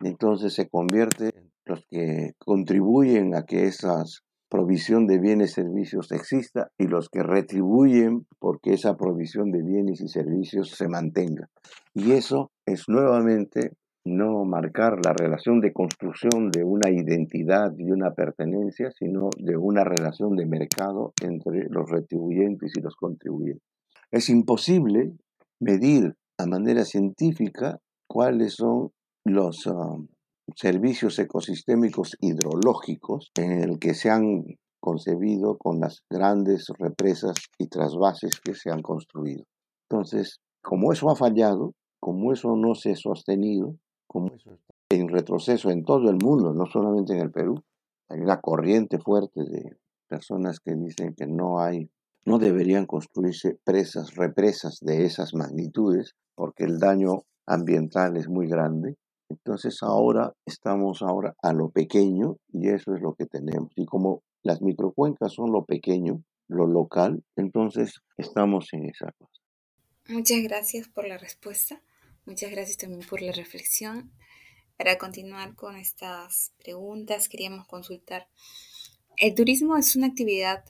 Entonces 0.00 0.54
se 0.54 0.68
convierte 0.68 1.30
en 1.36 1.52
los 1.64 1.86
que 1.88 2.32
contribuyen 2.38 3.34
a 3.36 3.44
que 3.44 3.66
esa 3.66 4.02
provisión 4.48 5.06
de 5.06 5.18
bienes 5.18 5.52
y 5.52 5.54
servicios 5.54 6.10
exista 6.10 6.70
y 6.78 6.86
los 6.86 7.10
que 7.10 7.22
retribuyen 7.22 8.26
porque 8.38 8.72
esa 8.72 8.96
provisión 8.96 9.52
de 9.52 9.62
bienes 9.62 10.00
y 10.00 10.08
servicios 10.08 10.70
se 10.70 10.88
mantenga. 10.88 11.48
Y 11.94 12.12
eso 12.12 12.50
es 12.66 12.88
nuevamente 12.88 13.72
no 14.04 14.44
marcar 14.44 14.98
la 15.04 15.12
relación 15.12 15.60
de 15.60 15.72
construcción 15.72 16.50
de 16.50 16.64
una 16.64 16.90
identidad 16.90 17.72
y 17.76 17.90
una 17.90 18.12
pertenencia, 18.12 18.90
sino 18.90 19.30
de 19.38 19.56
una 19.56 19.84
relación 19.84 20.36
de 20.36 20.46
mercado 20.46 21.12
entre 21.22 21.68
los 21.68 21.90
retribuyentes 21.90 22.72
y 22.76 22.80
los 22.80 22.96
contribuyentes. 22.96 23.62
Es 24.10 24.30
imposible 24.30 25.12
medir 25.60 26.14
a 26.38 26.46
manera 26.46 26.84
científica 26.84 27.78
cuáles 28.06 28.54
son 28.54 28.90
los 29.24 29.66
um, 29.66 30.08
servicios 30.54 31.18
ecosistémicos 31.18 32.16
hidrológicos 32.20 33.30
en 33.36 33.62
el 33.62 33.78
que 33.78 33.94
se 33.94 34.10
han 34.10 34.44
concebido 34.80 35.58
con 35.58 35.80
las 35.80 36.02
grandes 36.08 36.66
represas 36.78 37.34
y 37.58 37.66
trasvases 37.68 38.40
que 38.40 38.54
se 38.54 38.70
han 38.70 38.80
construido. 38.80 39.44
Entonces, 39.90 40.38
como 40.62 40.92
eso 40.92 41.10
ha 41.10 41.16
fallado, 41.16 41.74
como 42.00 42.32
eso 42.32 42.56
no 42.56 42.74
se 42.74 42.92
ha 42.92 42.96
sostenido, 42.96 43.74
como 44.08 44.34
eso 44.34 44.58
en 44.90 45.08
retroceso 45.08 45.70
en 45.70 45.84
todo 45.84 46.10
el 46.10 46.16
mundo, 46.16 46.52
no 46.54 46.66
solamente 46.66 47.12
en 47.12 47.20
el 47.20 47.30
Perú. 47.30 47.62
Hay 48.08 48.20
una 48.20 48.40
corriente 48.40 48.98
fuerte 48.98 49.44
de 49.44 49.76
personas 50.08 50.60
que 50.60 50.74
dicen 50.74 51.14
que 51.14 51.26
no 51.26 51.60
hay, 51.60 51.90
no 52.24 52.38
deberían 52.38 52.86
construirse 52.86 53.58
presas, 53.64 54.14
represas 54.14 54.78
de 54.80 55.04
esas 55.04 55.34
magnitudes, 55.34 56.14
porque 56.34 56.64
el 56.64 56.78
daño 56.78 57.24
ambiental 57.46 58.16
es 58.16 58.28
muy 58.28 58.48
grande. 58.48 58.96
Entonces 59.28 59.82
ahora 59.82 60.32
estamos 60.46 61.02
ahora 61.02 61.34
a 61.42 61.52
lo 61.52 61.68
pequeño 61.68 62.36
y 62.48 62.68
eso 62.68 62.94
es 62.94 63.02
lo 63.02 63.14
que 63.14 63.26
tenemos. 63.26 63.70
Y 63.76 63.84
como 63.84 64.22
las 64.42 64.62
microcuencas 64.62 65.34
son 65.34 65.52
lo 65.52 65.66
pequeño, 65.66 66.22
lo 66.48 66.66
local, 66.66 67.22
entonces 67.36 68.00
estamos 68.16 68.68
en 68.72 68.86
esa 68.86 69.12
cosa. 69.18 69.42
Muchas 70.08 70.42
gracias 70.42 70.88
por 70.88 71.06
la 71.06 71.18
respuesta. 71.18 71.82
Muchas 72.28 72.50
gracias 72.50 72.76
también 72.76 73.08
por 73.08 73.22
la 73.22 73.32
reflexión. 73.32 74.12
Para 74.76 74.98
continuar 74.98 75.54
con 75.54 75.76
estas 75.76 76.52
preguntas, 76.58 77.26
queríamos 77.26 77.66
consultar. 77.66 78.28
¿El 79.16 79.34
turismo 79.34 79.78
es 79.78 79.96
una 79.96 80.08
actividad 80.08 80.62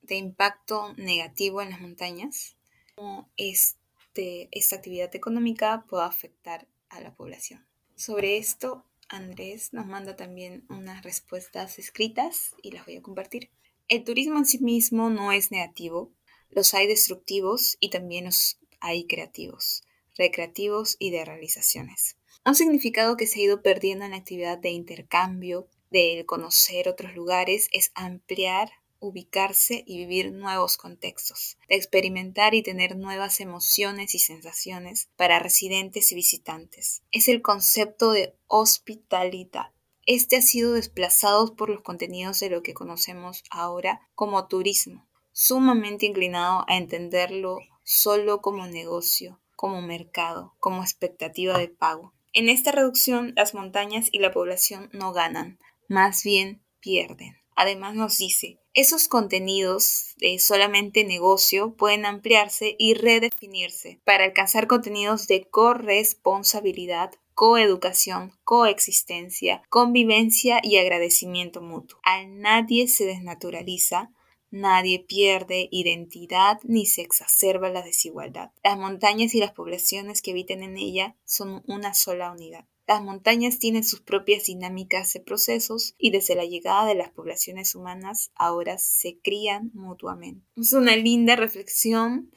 de 0.00 0.14
impacto 0.16 0.94
negativo 0.94 1.60
en 1.60 1.68
las 1.68 1.82
montañas? 1.82 2.56
¿Cómo 2.94 3.30
este, 3.36 4.48
esta 4.52 4.76
actividad 4.76 5.14
económica 5.14 5.84
puede 5.86 6.04
afectar 6.04 6.66
a 6.88 7.02
la 7.02 7.14
población? 7.14 7.62
Sobre 7.94 8.38
esto, 8.38 8.86
Andrés 9.10 9.74
nos 9.74 9.84
manda 9.84 10.16
también 10.16 10.64
unas 10.70 11.04
respuestas 11.04 11.78
escritas 11.78 12.54
y 12.62 12.70
las 12.70 12.86
voy 12.86 12.96
a 12.96 13.02
compartir. 13.02 13.50
El 13.86 14.04
turismo 14.04 14.38
en 14.38 14.46
sí 14.46 14.60
mismo 14.60 15.10
no 15.10 15.30
es 15.30 15.50
negativo, 15.50 16.10
los 16.48 16.72
hay 16.72 16.86
destructivos 16.86 17.76
y 17.80 17.90
también 17.90 18.24
los 18.24 18.58
hay 18.80 19.06
creativos 19.06 19.82
recreativos 20.16 20.96
y 20.98 21.10
de 21.10 21.24
realizaciones. 21.24 22.16
Un 22.44 22.54
significado 22.54 23.16
que 23.16 23.26
se 23.26 23.40
ha 23.40 23.44
ido 23.44 23.62
perdiendo 23.62 24.04
en 24.04 24.10
la 24.10 24.16
actividad 24.16 24.58
de 24.58 24.70
intercambio, 24.70 25.68
de 25.90 26.24
conocer 26.26 26.88
otros 26.88 27.14
lugares, 27.14 27.68
es 27.72 27.92
ampliar, 27.94 28.70
ubicarse 28.98 29.84
y 29.86 29.98
vivir 29.98 30.32
nuevos 30.32 30.76
contextos, 30.76 31.58
de 31.68 31.76
experimentar 31.76 32.54
y 32.54 32.62
tener 32.62 32.96
nuevas 32.96 33.40
emociones 33.40 34.14
y 34.14 34.18
sensaciones 34.18 35.08
para 35.16 35.38
residentes 35.38 36.12
y 36.12 36.14
visitantes. 36.14 37.02
Es 37.10 37.28
el 37.28 37.42
concepto 37.42 38.12
de 38.12 38.34
hospitalidad. 38.46 39.72
Este 40.06 40.36
ha 40.36 40.42
sido 40.42 40.72
desplazado 40.72 41.54
por 41.54 41.68
los 41.68 41.82
contenidos 41.82 42.40
de 42.40 42.50
lo 42.50 42.62
que 42.62 42.74
conocemos 42.74 43.44
ahora 43.50 44.08
como 44.14 44.48
turismo, 44.48 45.06
sumamente 45.32 46.06
inclinado 46.06 46.64
a 46.68 46.76
entenderlo 46.76 47.58
solo 47.84 48.40
como 48.40 48.66
negocio, 48.66 49.40
como 49.62 49.80
mercado, 49.80 50.56
como 50.58 50.82
expectativa 50.82 51.56
de 51.56 51.68
pago. 51.68 52.12
En 52.32 52.48
esta 52.48 52.72
reducción, 52.72 53.32
las 53.36 53.54
montañas 53.54 54.08
y 54.10 54.18
la 54.18 54.32
población 54.32 54.90
no 54.92 55.12
ganan, 55.12 55.60
más 55.88 56.24
bien 56.24 56.64
pierden. 56.80 57.36
Además 57.54 57.94
nos 57.94 58.18
dice, 58.18 58.58
esos 58.74 59.06
contenidos 59.06 60.14
de 60.16 60.40
solamente 60.40 61.04
negocio 61.04 61.76
pueden 61.76 62.06
ampliarse 62.06 62.74
y 62.76 62.94
redefinirse 62.94 64.00
para 64.04 64.24
alcanzar 64.24 64.66
contenidos 64.66 65.28
de 65.28 65.44
corresponsabilidad, 65.48 67.12
coeducación, 67.34 68.32
coexistencia, 68.42 69.62
convivencia 69.68 70.58
y 70.60 70.78
agradecimiento 70.78 71.62
mutuo. 71.62 72.00
Al 72.02 72.40
nadie 72.40 72.88
se 72.88 73.04
desnaturaliza, 73.04 74.10
Nadie 74.52 75.00
pierde 75.00 75.68
identidad 75.72 76.60
ni 76.62 76.84
se 76.84 77.00
exacerba 77.00 77.70
la 77.70 77.80
desigualdad. 77.80 78.50
Las 78.62 78.76
montañas 78.76 79.34
y 79.34 79.38
las 79.38 79.52
poblaciones 79.52 80.20
que 80.20 80.32
habitan 80.32 80.62
en 80.62 80.76
ella 80.76 81.16
son 81.24 81.64
una 81.66 81.94
sola 81.94 82.30
unidad. 82.30 82.66
Las 82.86 83.02
montañas 83.02 83.58
tienen 83.58 83.82
sus 83.82 84.02
propias 84.02 84.44
dinámicas 84.44 85.10
de 85.14 85.20
procesos 85.20 85.94
y 85.96 86.10
desde 86.10 86.34
la 86.34 86.44
llegada 86.44 86.84
de 86.84 86.94
las 86.94 87.10
poblaciones 87.10 87.74
humanas 87.74 88.30
ahora 88.34 88.76
se 88.76 89.18
crían 89.20 89.70
mutuamente. 89.72 90.44
Es 90.56 90.74
una 90.74 90.96
linda 90.96 91.34
reflexión 91.34 92.30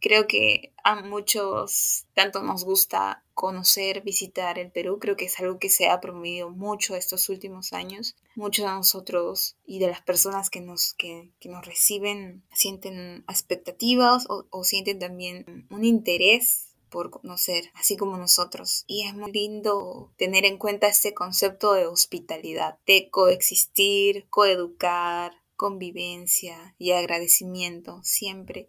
Creo 0.00 0.26
que 0.26 0.72
a 0.84 1.02
muchos 1.02 2.06
tanto 2.14 2.42
nos 2.42 2.64
gusta 2.64 3.24
conocer, 3.34 4.02
visitar 4.02 4.58
el 4.58 4.70
Perú. 4.70 4.98
Creo 5.00 5.16
que 5.16 5.24
es 5.24 5.38
algo 5.40 5.58
que 5.58 5.70
se 5.70 5.88
ha 5.88 6.00
promovido 6.00 6.50
mucho 6.50 6.94
estos 6.94 7.28
últimos 7.28 7.72
años. 7.72 8.16
Muchos 8.36 8.64
de 8.64 8.70
nosotros 8.72 9.56
y 9.66 9.80
de 9.80 9.88
las 9.88 10.02
personas 10.02 10.50
que 10.50 10.60
nos, 10.60 10.94
que, 10.94 11.30
nos 11.44 11.66
reciben 11.66 12.42
sienten 12.52 13.24
expectativas 13.28 14.26
o, 14.28 14.46
o 14.50 14.64
sienten 14.64 15.00
también 15.00 15.66
un 15.70 15.84
interés 15.84 16.68
por 16.90 17.10
conocer, 17.10 17.70
así 17.74 17.96
como 17.96 18.16
nosotros. 18.16 18.84
Y 18.86 19.06
es 19.06 19.14
muy 19.14 19.32
lindo 19.32 20.10
tener 20.16 20.44
en 20.44 20.58
cuenta 20.58 20.88
este 20.88 21.12
concepto 21.12 21.72
de 21.74 21.86
hospitalidad, 21.86 22.78
de 22.86 23.10
coexistir, 23.10 24.26
coeducar, 24.30 25.32
convivencia 25.56 26.74
y 26.78 26.92
agradecimiento 26.92 28.00
siempre 28.04 28.68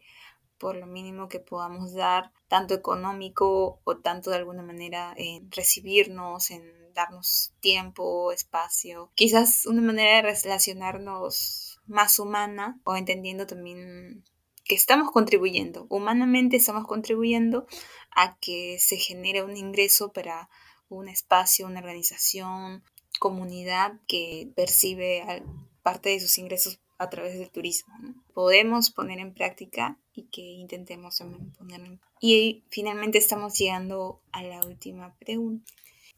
por 0.60 0.76
lo 0.76 0.86
mínimo 0.86 1.30
que 1.30 1.40
podamos 1.40 1.94
dar, 1.94 2.32
tanto 2.48 2.74
económico 2.74 3.80
o 3.84 3.98
tanto 3.98 4.30
de 4.30 4.38
alguna 4.38 4.62
manera 4.62 5.14
en 5.18 5.52
recibirnos, 5.52 6.52
en 6.52 6.94
darnos 6.94 7.54
tiempo, 7.62 8.32
espacio, 8.32 9.12
quizás 9.16 9.66
una 9.66 9.82
manera 9.82 10.18
de 10.18 10.34
relacionarnos 10.34 11.80
más 11.88 12.20
humana 12.20 12.80
o 12.84 12.96
entendiendo 12.96 13.48
también 13.48 14.24
que 14.66 14.76
estamos 14.76 15.12
contribuyendo, 15.12 15.88
humanamente 15.90 16.58
estamos 16.58 16.86
contribuyendo 16.86 17.66
a 18.12 18.38
que 18.38 18.78
se 18.80 18.98
genere 18.98 19.44
un 19.44 19.58
ingreso 19.58 20.12
para 20.12 20.50
un 20.90 21.08
espacio, 21.08 21.66
una 21.66 21.80
organización, 21.80 22.84
comunidad 23.20 23.94
que 24.08 24.52
percibe 24.56 25.44
parte 25.82 26.10
de 26.10 26.20
sus 26.20 26.38
ingresos 26.38 26.80
a 26.98 27.10
través 27.10 27.40
del 27.40 27.50
turismo. 27.50 27.94
Podemos 28.34 28.92
poner 28.92 29.20
en 29.20 29.34
práctica 29.34 29.98
y 30.20 30.24
que 30.24 30.42
intentemos 30.42 31.18
también 31.18 31.52
poner 31.52 32.00
Y 32.20 32.64
finalmente 32.70 33.18
estamos 33.18 33.58
llegando 33.58 34.20
a 34.32 34.44
la 34.44 34.64
última 34.66 35.16
pregunta, 35.16 35.72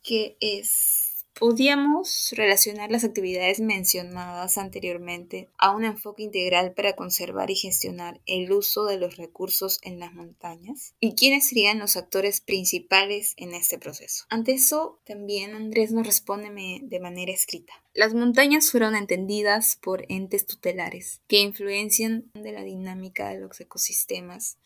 que 0.03 0.37
es 0.39 1.10
Podríamos 1.39 2.33
relacionar 2.35 2.91
las 2.91 3.03
actividades 3.03 3.59
mencionadas 3.59 4.57
anteriormente 4.57 5.49
a 5.57 5.71
un 5.75 5.85
enfoque 5.85 6.23
integral 6.23 6.73
para 6.73 6.95
conservar 6.95 7.49
y 7.49 7.55
gestionar 7.55 8.21
el 8.25 8.51
uso 8.51 8.85
de 8.85 8.97
los 8.97 9.17
recursos 9.17 9.79
en 9.81 9.99
las 9.99 10.13
montañas. 10.13 10.93
¿Y 10.99 11.15
quiénes 11.15 11.47
serían 11.47 11.79
los 11.79 11.97
actores 11.97 12.41
principales 12.41 13.33
en 13.37 13.53
este 13.53 13.79
proceso? 13.79 14.25
Ante 14.29 14.53
eso, 14.53 14.99
también 15.05 15.55
Andrés 15.55 15.91
nos 15.91 16.05
responde 16.05 16.41
de 16.81 16.99
manera 16.99 17.31
escrita. 17.31 17.73
Las 17.93 18.13
montañas 18.13 18.69
fueron 18.71 18.95
entendidas 18.95 19.77
por 19.81 20.05
entes 20.09 20.45
tutelares 20.45 21.21
que 21.27 21.39
influencian 21.39 22.31
de 22.33 22.51
la 22.51 22.63
dinámica 22.63 23.29
de 23.29 23.39
los 23.39 23.59
ecosistemas 23.59 24.57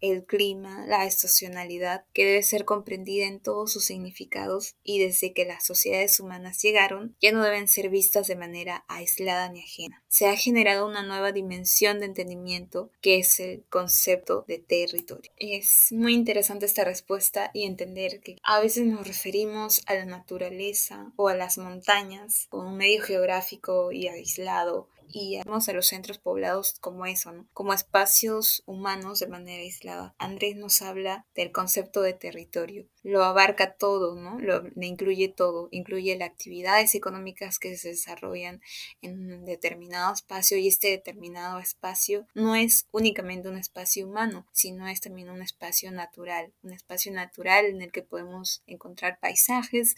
el 0.00 0.24
clima, 0.24 0.86
la 0.86 1.04
estacionalidad, 1.06 2.04
que 2.12 2.24
debe 2.24 2.42
ser 2.42 2.64
comprendida 2.64 3.26
en 3.26 3.40
todos 3.40 3.72
sus 3.72 3.84
significados 3.84 4.76
y 4.82 4.98
desde 5.00 5.32
que 5.32 5.44
las 5.44 5.64
sociedades 5.64 6.20
humanas 6.20 6.62
llegaron, 6.62 7.16
ya 7.20 7.32
no 7.32 7.42
deben 7.42 7.68
ser 7.68 7.88
vistas 7.88 8.26
de 8.26 8.36
manera 8.36 8.84
aislada 8.88 9.48
ni 9.50 9.60
ajena. 9.60 10.02
Se 10.08 10.26
ha 10.26 10.36
generado 10.36 10.86
una 10.86 11.02
nueva 11.02 11.32
dimensión 11.32 12.00
de 12.00 12.06
entendimiento 12.06 12.90
que 13.00 13.18
es 13.18 13.40
el 13.40 13.64
concepto 13.68 14.44
de 14.48 14.58
territorio. 14.58 15.30
Es 15.36 15.88
muy 15.90 16.14
interesante 16.14 16.66
esta 16.66 16.84
respuesta 16.84 17.50
y 17.52 17.64
entender 17.64 18.20
que 18.20 18.36
a 18.42 18.60
veces 18.60 18.86
nos 18.86 19.06
referimos 19.06 19.82
a 19.86 19.94
la 19.94 20.04
naturaleza 20.04 21.12
o 21.16 21.28
a 21.28 21.34
las 21.34 21.58
montañas 21.58 22.46
como 22.50 22.70
un 22.70 22.76
medio 22.76 23.02
geográfico 23.02 23.92
y 23.92 24.08
aislado 24.08 24.88
y 25.10 25.38
vemos 25.44 25.68
a 25.68 25.72
los 25.72 25.86
centros 25.86 26.18
poblados 26.18 26.74
como 26.80 27.06
eso, 27.06 27.46
como 27.52 27.72
espacios 27.72 28.62
humanos 28.66 29.20
de 29.20 29.28
manera 29.28 29.62
aislada. 29.62 30.14
Andrés 30.18 30.56
nos 30.56 30.82
habla 30.82 31.26
del 31.34 31.52
concepto 31.52 32.02
de 32.02 32.12
territorio. 32.12 32.86
Lo 33.02 33.24
abarca 33.24 33.74
todo, 33.74 34.14
¿no? 34.14 34.38
Lo 34.38 34.64
incluye 34.80 35.28
todo, 35.28 35.68
incluye 35.70 36.16
las 36.16 36.28
actividades 36.28 36.94
económicas 36.94 37.58
que 37.58 37.76
se 37.76 37.90
desarrollan 37.90 38.60
en 39.00 39.32
un 39.32 39.44
determinado 39.44 40.12
espacio 40.12 40.58
y 40.58 40.68
este 40.68 40.88
determinado 40.88 41.58
espacio 41.58 42.26
no 42.34 42.54
es 42.54 42.86
únicamente 42.92 43.48
un 43.48 43.56
espacio 43.56 44.06
humano, 44.06 44.46
sino 44.52 44.86
es 44.88 45.00
también 45.00 45.30
un 45.30 45.42
espacio 45.42 45.90
natural, 45.90 46.52
un 46.62 46.72
espacio 46.72 47.12
natural 47.12 47.66
en 47.66 47.82
el 47.82 47.92
que 47.92 48.02
podemos 48.02 48.62
encontrar 48.66 49.18
paisajes, 49.20 49.94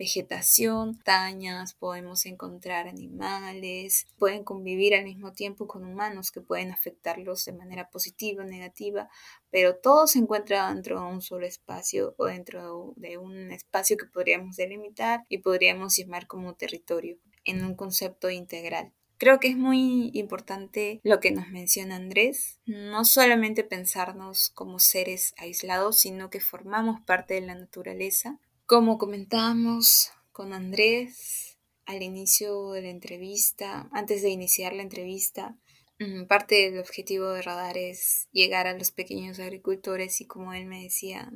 vegetación, 0.00 0.98
tañas, 1.04 1.74
podemos 1.74 2.24
encontrar 2.24 2.88
animales, 2.88 4.06
pueden 4.18 4.44
convivir 4.44 4.94
al 4.94 5.04
mismo 5.04 5.34
tiempo 5.34 5.68
con 5.68 5.84
humanos 5.84 6.30
que 6.30 6.40
pueden 6.40 6.72
afectarlos 6.72 7.44
de 7.44 7.52
manera 7.52 7.90
positiva 7.90 8.42
o 8.42 8.46
negativa, 8.46 9.10
pero 9.50 9.76
todo 9.76 10.06
se 10.06 10.18
encuentra 10.18 10.72
dentro 10.72 10.98
de 10.98 11.06
un 11.06 11.20
solo 11.20 11.46
espacio 11.46 12.14
o 12.16 12.24
dentro 12.24 12.94
de 12.96 13.18
un 13.18 13.52
espacio 13.52 13.98
que 13.98 14.06
podríamos 14.06 14.56
delimitar 14.56 15.26
y 15.28 15.38
podríamos 15.38 15.94
llamar 15.98 16.26
como 16.26 16.54
territorio 16.54 17.18
en 17.44 17.62
un 17.62 17.74
concepto 17.74 18.30
integral. 18.30 18.94
Creo 19.18 19.38
que 19.38 19.48
es 19.48 19.56
muy 19.58 20.10
importante 20.14 21.00
lo 21.02 21.20
que 21.20 21.30
nos 21.30 21.48
menciona 21.48 21.96
Andrés, 21.96 22.58
no 22.64 23.04
solamente 23.04 23.64
pensarnos 23.64 24.48
como 24.54 24.78
seres 24.78 25.34
aislados, 25.36 25.98
sino 25.98 26.30
que 26.30 26.40
formamos 26.40 27.02
parte 27.02 27.34
de 27.34 27.42
la 27.42 27.54
naturaleza, 27.54 28.38
como 28.70 28.98
comentábamos 28.98 30.12
con 30.30 30.52
Andrés 30.52 31.58
al 31.86 32.04
inicio 32.04 32.70
de 32.70 32.82
la 32.82 32.90
entrevista, 32.90 33.88
antes 33.90 34.22
de 34.22 34.28
iniciar 34.28 34.74
la 34.74 34.82
entrevista, 34.82 35.58
mm, 35.98 36.26
parte 36.26 36.70
del 36.70 36.78
objetivo 36.78 37.30
de 37.30 37.42
Radar 37.42 37.76
es 37.76 38.28
llegar 38.30 38.68
a 38.68 38.78
los 38.78 38.92
pequeños 38.92 39.40
agricultores 39.40 40.20
y 40.20 40.26
como 40.26 40.54
él 40.54 40.66
me 40.66 40.84
decía, 40.84 41.32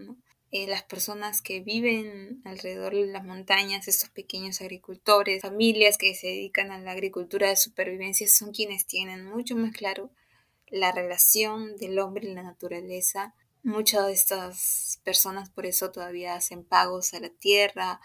eh, 0.52 0.68
las 0.68 0.84
personas 0.84 1.42
que 1.42 1.58
viven 1.58 2.40
alrededor 2.44 2.94
de 2.94 3.06
las 3.06 3.24
montañas, 3.24 3.88
estos 3.88 4.10
pequeños 4.10 4.60
agricultores, 4.60 5.42
familias 5.42 5.98
que 5.98 6.14
se 6.14 6.28
dedican 6.28 6.70
a 6.70 6.78
la 6.78 6.92
agricultura 6.92 7.48
de 7.48 7.56
supervivencia, 7.56 8.28
son 8.28 8.52
quienes 8.52 8.86
tienen 8.86 9.24
mucho 9.24 9.56
más 9.56 9.76
claro 9.76 10.12
la 10.68 10.92
relación 10.92 11.76
del 11.78 11.98
hombre 11.98 12.28
y 12.28 12.32
la 12.32 12.44
naturaleza 12.44 13.34
Muchas 13.64 14.04
de 14.06 14.12
estas 14.12 15.00
personas 15.04 15.48
por 15.48 15.64
eso 15.64 15.90
todavía 15.90 16.34
hacen 16.34 16.64
pagos 16.64 17.14
a 17.14 17.20
la 17.20 17.30
tierra, 17.30 17.98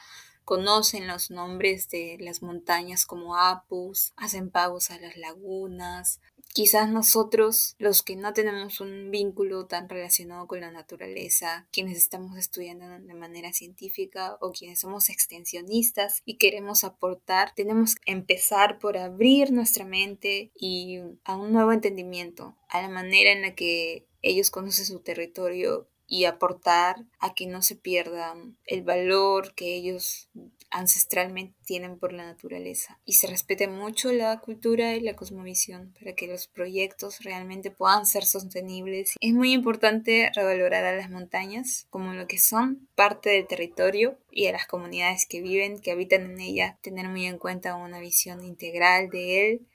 conocen 0.45 1.05
los 1.05 1.31
nombres 1.31 1.89
de 1.89 2.15
las 2.21 2.41
montañas 2.41 3.05
como 3.05 3.35
Apus, 3.35 4.13
hacen 4.15 4.51
pagos 4.51 4.89
a 4.89 4.97
las 4.99 5.17
lagunas. 5.17 6.21
Quizás 6.51 6.89
nosotros, 6.89 7.75
los 7.77 8.01
que 8.01 8.15
no 8.15 8.33
tenemos 8.33 8.81
un 8.81 9.11
vínculo 9.11 9.67
tan 9.67 9.87
relacionado 9.87 10.47
con 10.47 10.61
la 10.61 10.71
naturaleza, 10.71 11.67
quienes 11.71 11.97
estamos 11.97 12.37
estudiando 12.37 12.85
de 12.99 13.13
manera 13.13 13.53
científica 13.53 14.37
o 14.41 14.51
quienes 14.51 14.79
somos 14.79 15.09
extensionistas 15.09 16.21
y 16.25 16.37
queremos 16.37 16.83
aportar, 16.83 17.53
tenemos 17.55 17.95
que 17.95 18.11
empezar 18.11 18.79
por 18.79 18.97
abrir 18.97 19.51
nuestra 19.51 19.85
mente 19.85 20.51
y 20.55 20.99
a 21.23 21.35
un 21.35 21.53
nuevo 21.53 21.71
entendimiento, 21.71 22.57
a 22.67 22.81
la 22.81 22.89
manera 22.89 23.31
en 23.31 23.43
la 23.43 23.53
que 23.53 24.07
ellos 24.21 24.49
conocen 24.49 24.85
su 24.85 24.99
territorio 24.99 25.87
y 26.09 26.25
aportar 26.25 27.05
a 27.19 27.35
que 27.35 27.45
no 27.45 27.61
se 27.61 27.75
pierda 27.75 28.35
el 28.65 28.81
valor 28.81 29.53
que 29.53 29.75
ellos 29.75 30.27
ancestralmente 30.71 31.55
tienen 31.65 31.97
por 31.99 32.13
la 32.13 32.25
naturaleza. 32.25 32.99
Y 33.05 33.13
se 33.13 33.27
respete 33.27 33.67
mucho 33.67 34.11
la 34.11 34.39
cultura 34.39 34.95
y 34.95 35.01
la 35.01 35.15
cosmovisión 35.15 35.93
para 35.99 36.13
que 36.13 36.27
los 36.27 36.47
proyectos 36.47 37.19
realmente 37.21 37.69
puedan 37.69 38.07
ser 38.07 38.25
sostenibles. 38.25 39.13
Es 39.21 39.33
muy 39.33 39.53
importante 39.53 40.31
revalorar 40.33 40.83
a 40.83 40.95
las 40.95 41.11
montañas 41.11 41.85
como 41.91 42.13
lo 42.13 42.27
que 42.27 42.39
son 42.39 42.87
parte 42.95 43.29
del 43.29 43.47
territorio 43.47 44.17
y 44.31 44.47
a 44.47 44.51
las 44.51 44.65
comunidades 44.65 45.27
que 45.27 45.41
viven, 45.41 45.79
que 45.79 45.91
habitan 45.91 46.23
en 46.23 46.39
ella, 46.39 46.77
tener 46.81 47.07
muy 47.07 47.25
en 47.25 47.37
cuenta 47.37 47.75
una 47.75 47.99
visión 47.99 48.43
integral 48.43 49.09
de 49.09 49.51
él. 49.51 49.67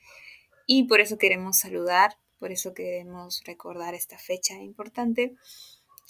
Y 0.66 0.84
por 0.84 1.00
eso 1.00 1.16
queremos 1.16 1.58
saludar 1.58 2.16
por 2.44 2.52
eso 2.52 2.74
queremos 2.74 3.42
recordar 3.46 3.94
esta 3.94 4.18
fecha 4.18 4.58
importante 4.58 5.34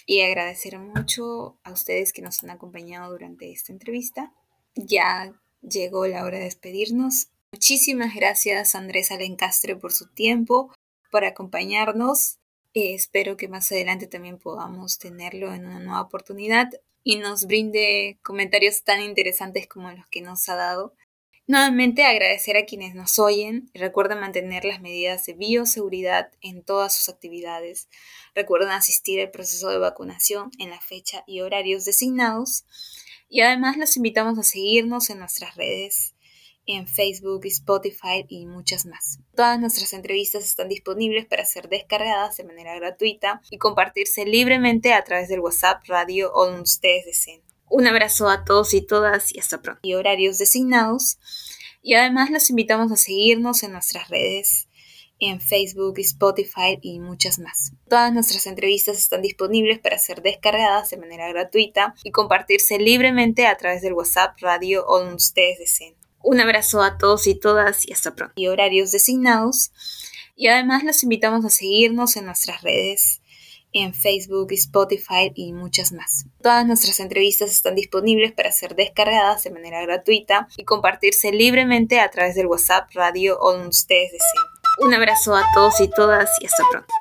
y 0.07 0.21
agradecer 0.21 0.79
mucho 0.79 1.59
a 1.65 1.73
ustedes 1.73 2.13
que 2.13 2.23
nos 2.23 2.43
han 2.43 2.51
acompañado 2.51 3.11
durante 3.13 3.51
esta 3.51 3.73
entrevista. 3.73 4.33
Ya 4.75 5.41
llegó 5.63 6.07
la 6.07 6.25
hora 6.25 6.39
de 6.39 6.45
despedirnos. 6.45 7.29
Muchísimas 7.53 8.15
gracias 8.15 8.75
Andrés 8.75 9.11
Alencastre 9.11 9.77
por 9.77 9.93
su 9.93 10.09
tiempo, 10.09 10.75
por 11.11 11.25
acompañarnos. 11.25 12.39
Eh, 12.75 12.95
espero 12.95 13.37
que 13.37 13.49
más 13.49 13.71
adelante 13.71 14.07
también 14.07 14.39
podamos 14.39 14.99
tenerlo 14.99 15.55
en 15.55 15.67
una 15.67 15.79
nueva 15.79 16.03
oportunidad 16.03 16.71
y 17.05 17.17
nos 17.17 17.45
brinde 17.45 18.19
comentarios 18.23 18.83
tan 18.83 19.01
interesantes 19.03 19.69
como 19.69 19.93
los 19.93 20.07
que 20.09 20.23
nos 20.23 20.49
ha 20.49 20.57
dado 20.57 20.95
Nuevamente 21.47 22.05
agradecer 22.05 22.57
a 22.57 22.65
quienes 22.65 22.95
nos 22.95 23.19
oyen 23.19 23.69
y 23.75 23.79
recuerden 23.79 24.19
mantener 24.19 24.65
las 24.65 24.81
medidas 24.81 25.27
de 25.27 25.35
bioseguridad 25.35 26.31
en 26.41 26.63
todas 26.63 26.95
sus 26.95 27.11
actividades. 27.11 27.91
Recuerden 28.35 28.71
asistir 28.71 29.21
al 29.21 29.31
proceso 29.31 29.69
de 29.69 29.77
vacunación 29.77 30.51
en 30.59 30.71
la 30.71 30.81
fecha 30.81 31.23
y 31.27 31.43
horarios 31.43 31.85
designados. 31.85 32.65
Y 33.29 33.43
además 33.43 33.77
los 33.77 33.95
invitamos 33.99 34.39
a 34.39 34.43
seguirnos 34.43 35.11
en 35.11 35.19
nuestras 35.19 35.55
redes, 35.55 36.15
en 36.65 36.87
Facebook, 36.89 37.43
Spotify 37.45 38.25
y 38.27 38.47
muchas 38.47 38.87
más. 38.87 39.19
Todas 39.37 39.61
nuestras 39.61 39.93
entrevistas 39.93 40.45
están 40.45 40.71
disponibles 40.71 41.27
para 41.27 41.45
ser 41.45 41.69
descargadas 41.69 42.39
de 42.39 42.45
manera 42.45 42.75
gratuita 42.77 43.43
y 43.51 43.59
compartirse 43.59 44.25
libremente 44.25 44.95
a 44.95 45.05
través 45.05 45.29
del 45.29 45.41
WhatsApp, 45.41 45.85
radio 45.89 46.33
o 46.33 46.47
donde 46.47 46.63
ustedes 46.63 47.05
deseen. 47.05 47.43
Un 47.69 47.87
abrazo 47.87 48.29
a 48.29 48.45
todos 48.45 48.75
y 48.75 48.83
todas 48.83 49.35
y 49.35 49.41
hasta 49.41 49.61
pronto. 49.61 49.81
Y 49.83 49.95
horarios 49.95 50.39
designados. 50.39 51.19
Y 51.83 51.95
además 51.95 52.31
los 52.31 52.49
invitamos 52.51 52.91
a 52.93 52.97
seguirnos 52.97 53.63
en 53.63 53.73
nuestras 53.73 54.09
redes, 54.09 54.69
en 55.19 55.41
Facebook, 55.41 55.99
Spotify 55.99 56.79
y 56.81 56.99
muchas 56.99 57.39
más. 57.39 57.73
Todas 57.89 58.13
nuestras 58.13 58.47
entrevistas 58.47 58.99
están 58.99 59.23
disponibles 59.23 59.79
para 59.79 59.99
ser 59.99 60.23
descargadas 60.23 60.91
de 60.91 60.97
manera 60.97 61.29
gratuita 61.29 61.95
y 62.03 62.11
compartirse 62.11 62.79
libremente 62.79 63.47
a 63.47 63.57
través 63.57 63.83
del 63.83 63.93
WhatsApp, 63.93 64.37
radio 64.41 64.85
o 64.87 65.01
donde 65.01 65.17
ustedes 65.17 65.59
deseen. 65.59 65.95
Un 66.23 66.41
abrazo 66.41 66.83
a 66.83 66.97
todos 66.97 67.27
y 67.27 67.35
todas 67.35 67.87
y 67.87 67.93
hasta 67.93 68.15
pronto. 68.15 68.33
Y 68.37 68.47
horarios 68.47 68.93
designados. 68.93 69.73
Y 70.37 70.49
además 70.49 70.83
los 70.83 71.03
invitamos 71.03 71.45
a 71.45 71.51
seguirnos 71.51 72.17
en 72.17 72.25
nuestras 72.25 72.63
redes, 72.63 73.21
en 73.75 73.93
Facebook, 73.93 74.53
Spotify 74.53 75.31
y 75.35 75.53
muchas 75.53 75.93
más. 75.93 76.27
Todas 76.43 76.67
nuestras 76.67 77.01
entrevistas 77.01 77.51
están 77.51 77.75
disponibles 77.75 78.33
para 78.33 78.53
ser 78.53 78.75
descargadas 78.75 79.45
de 79.45 79.51
manera 79.51 79.83
gratuita 79.83 80.49
y 80.57 80.65
compartirse 80.65 81.33
libremente 81.33 82.01
a 82.01 82.11
través 82.11 82.37
del 82.37 82.47
WhatsApp, 82.47 82.89
radio 82.95 83.37
o 83.39 83.53
donde 83.53 83.69
ustedes 83.69 84.13
deseen. 84.13 84.45
Un 84.79 84.95
abrazo 84.95 85.37
a 85.37 85.45
todos 85.53 85.81
y 85.81 85.89
todas 85.89 86.31
y 86.41 86.47
hasta 86.47 86.65
pronto. 86.71 86.95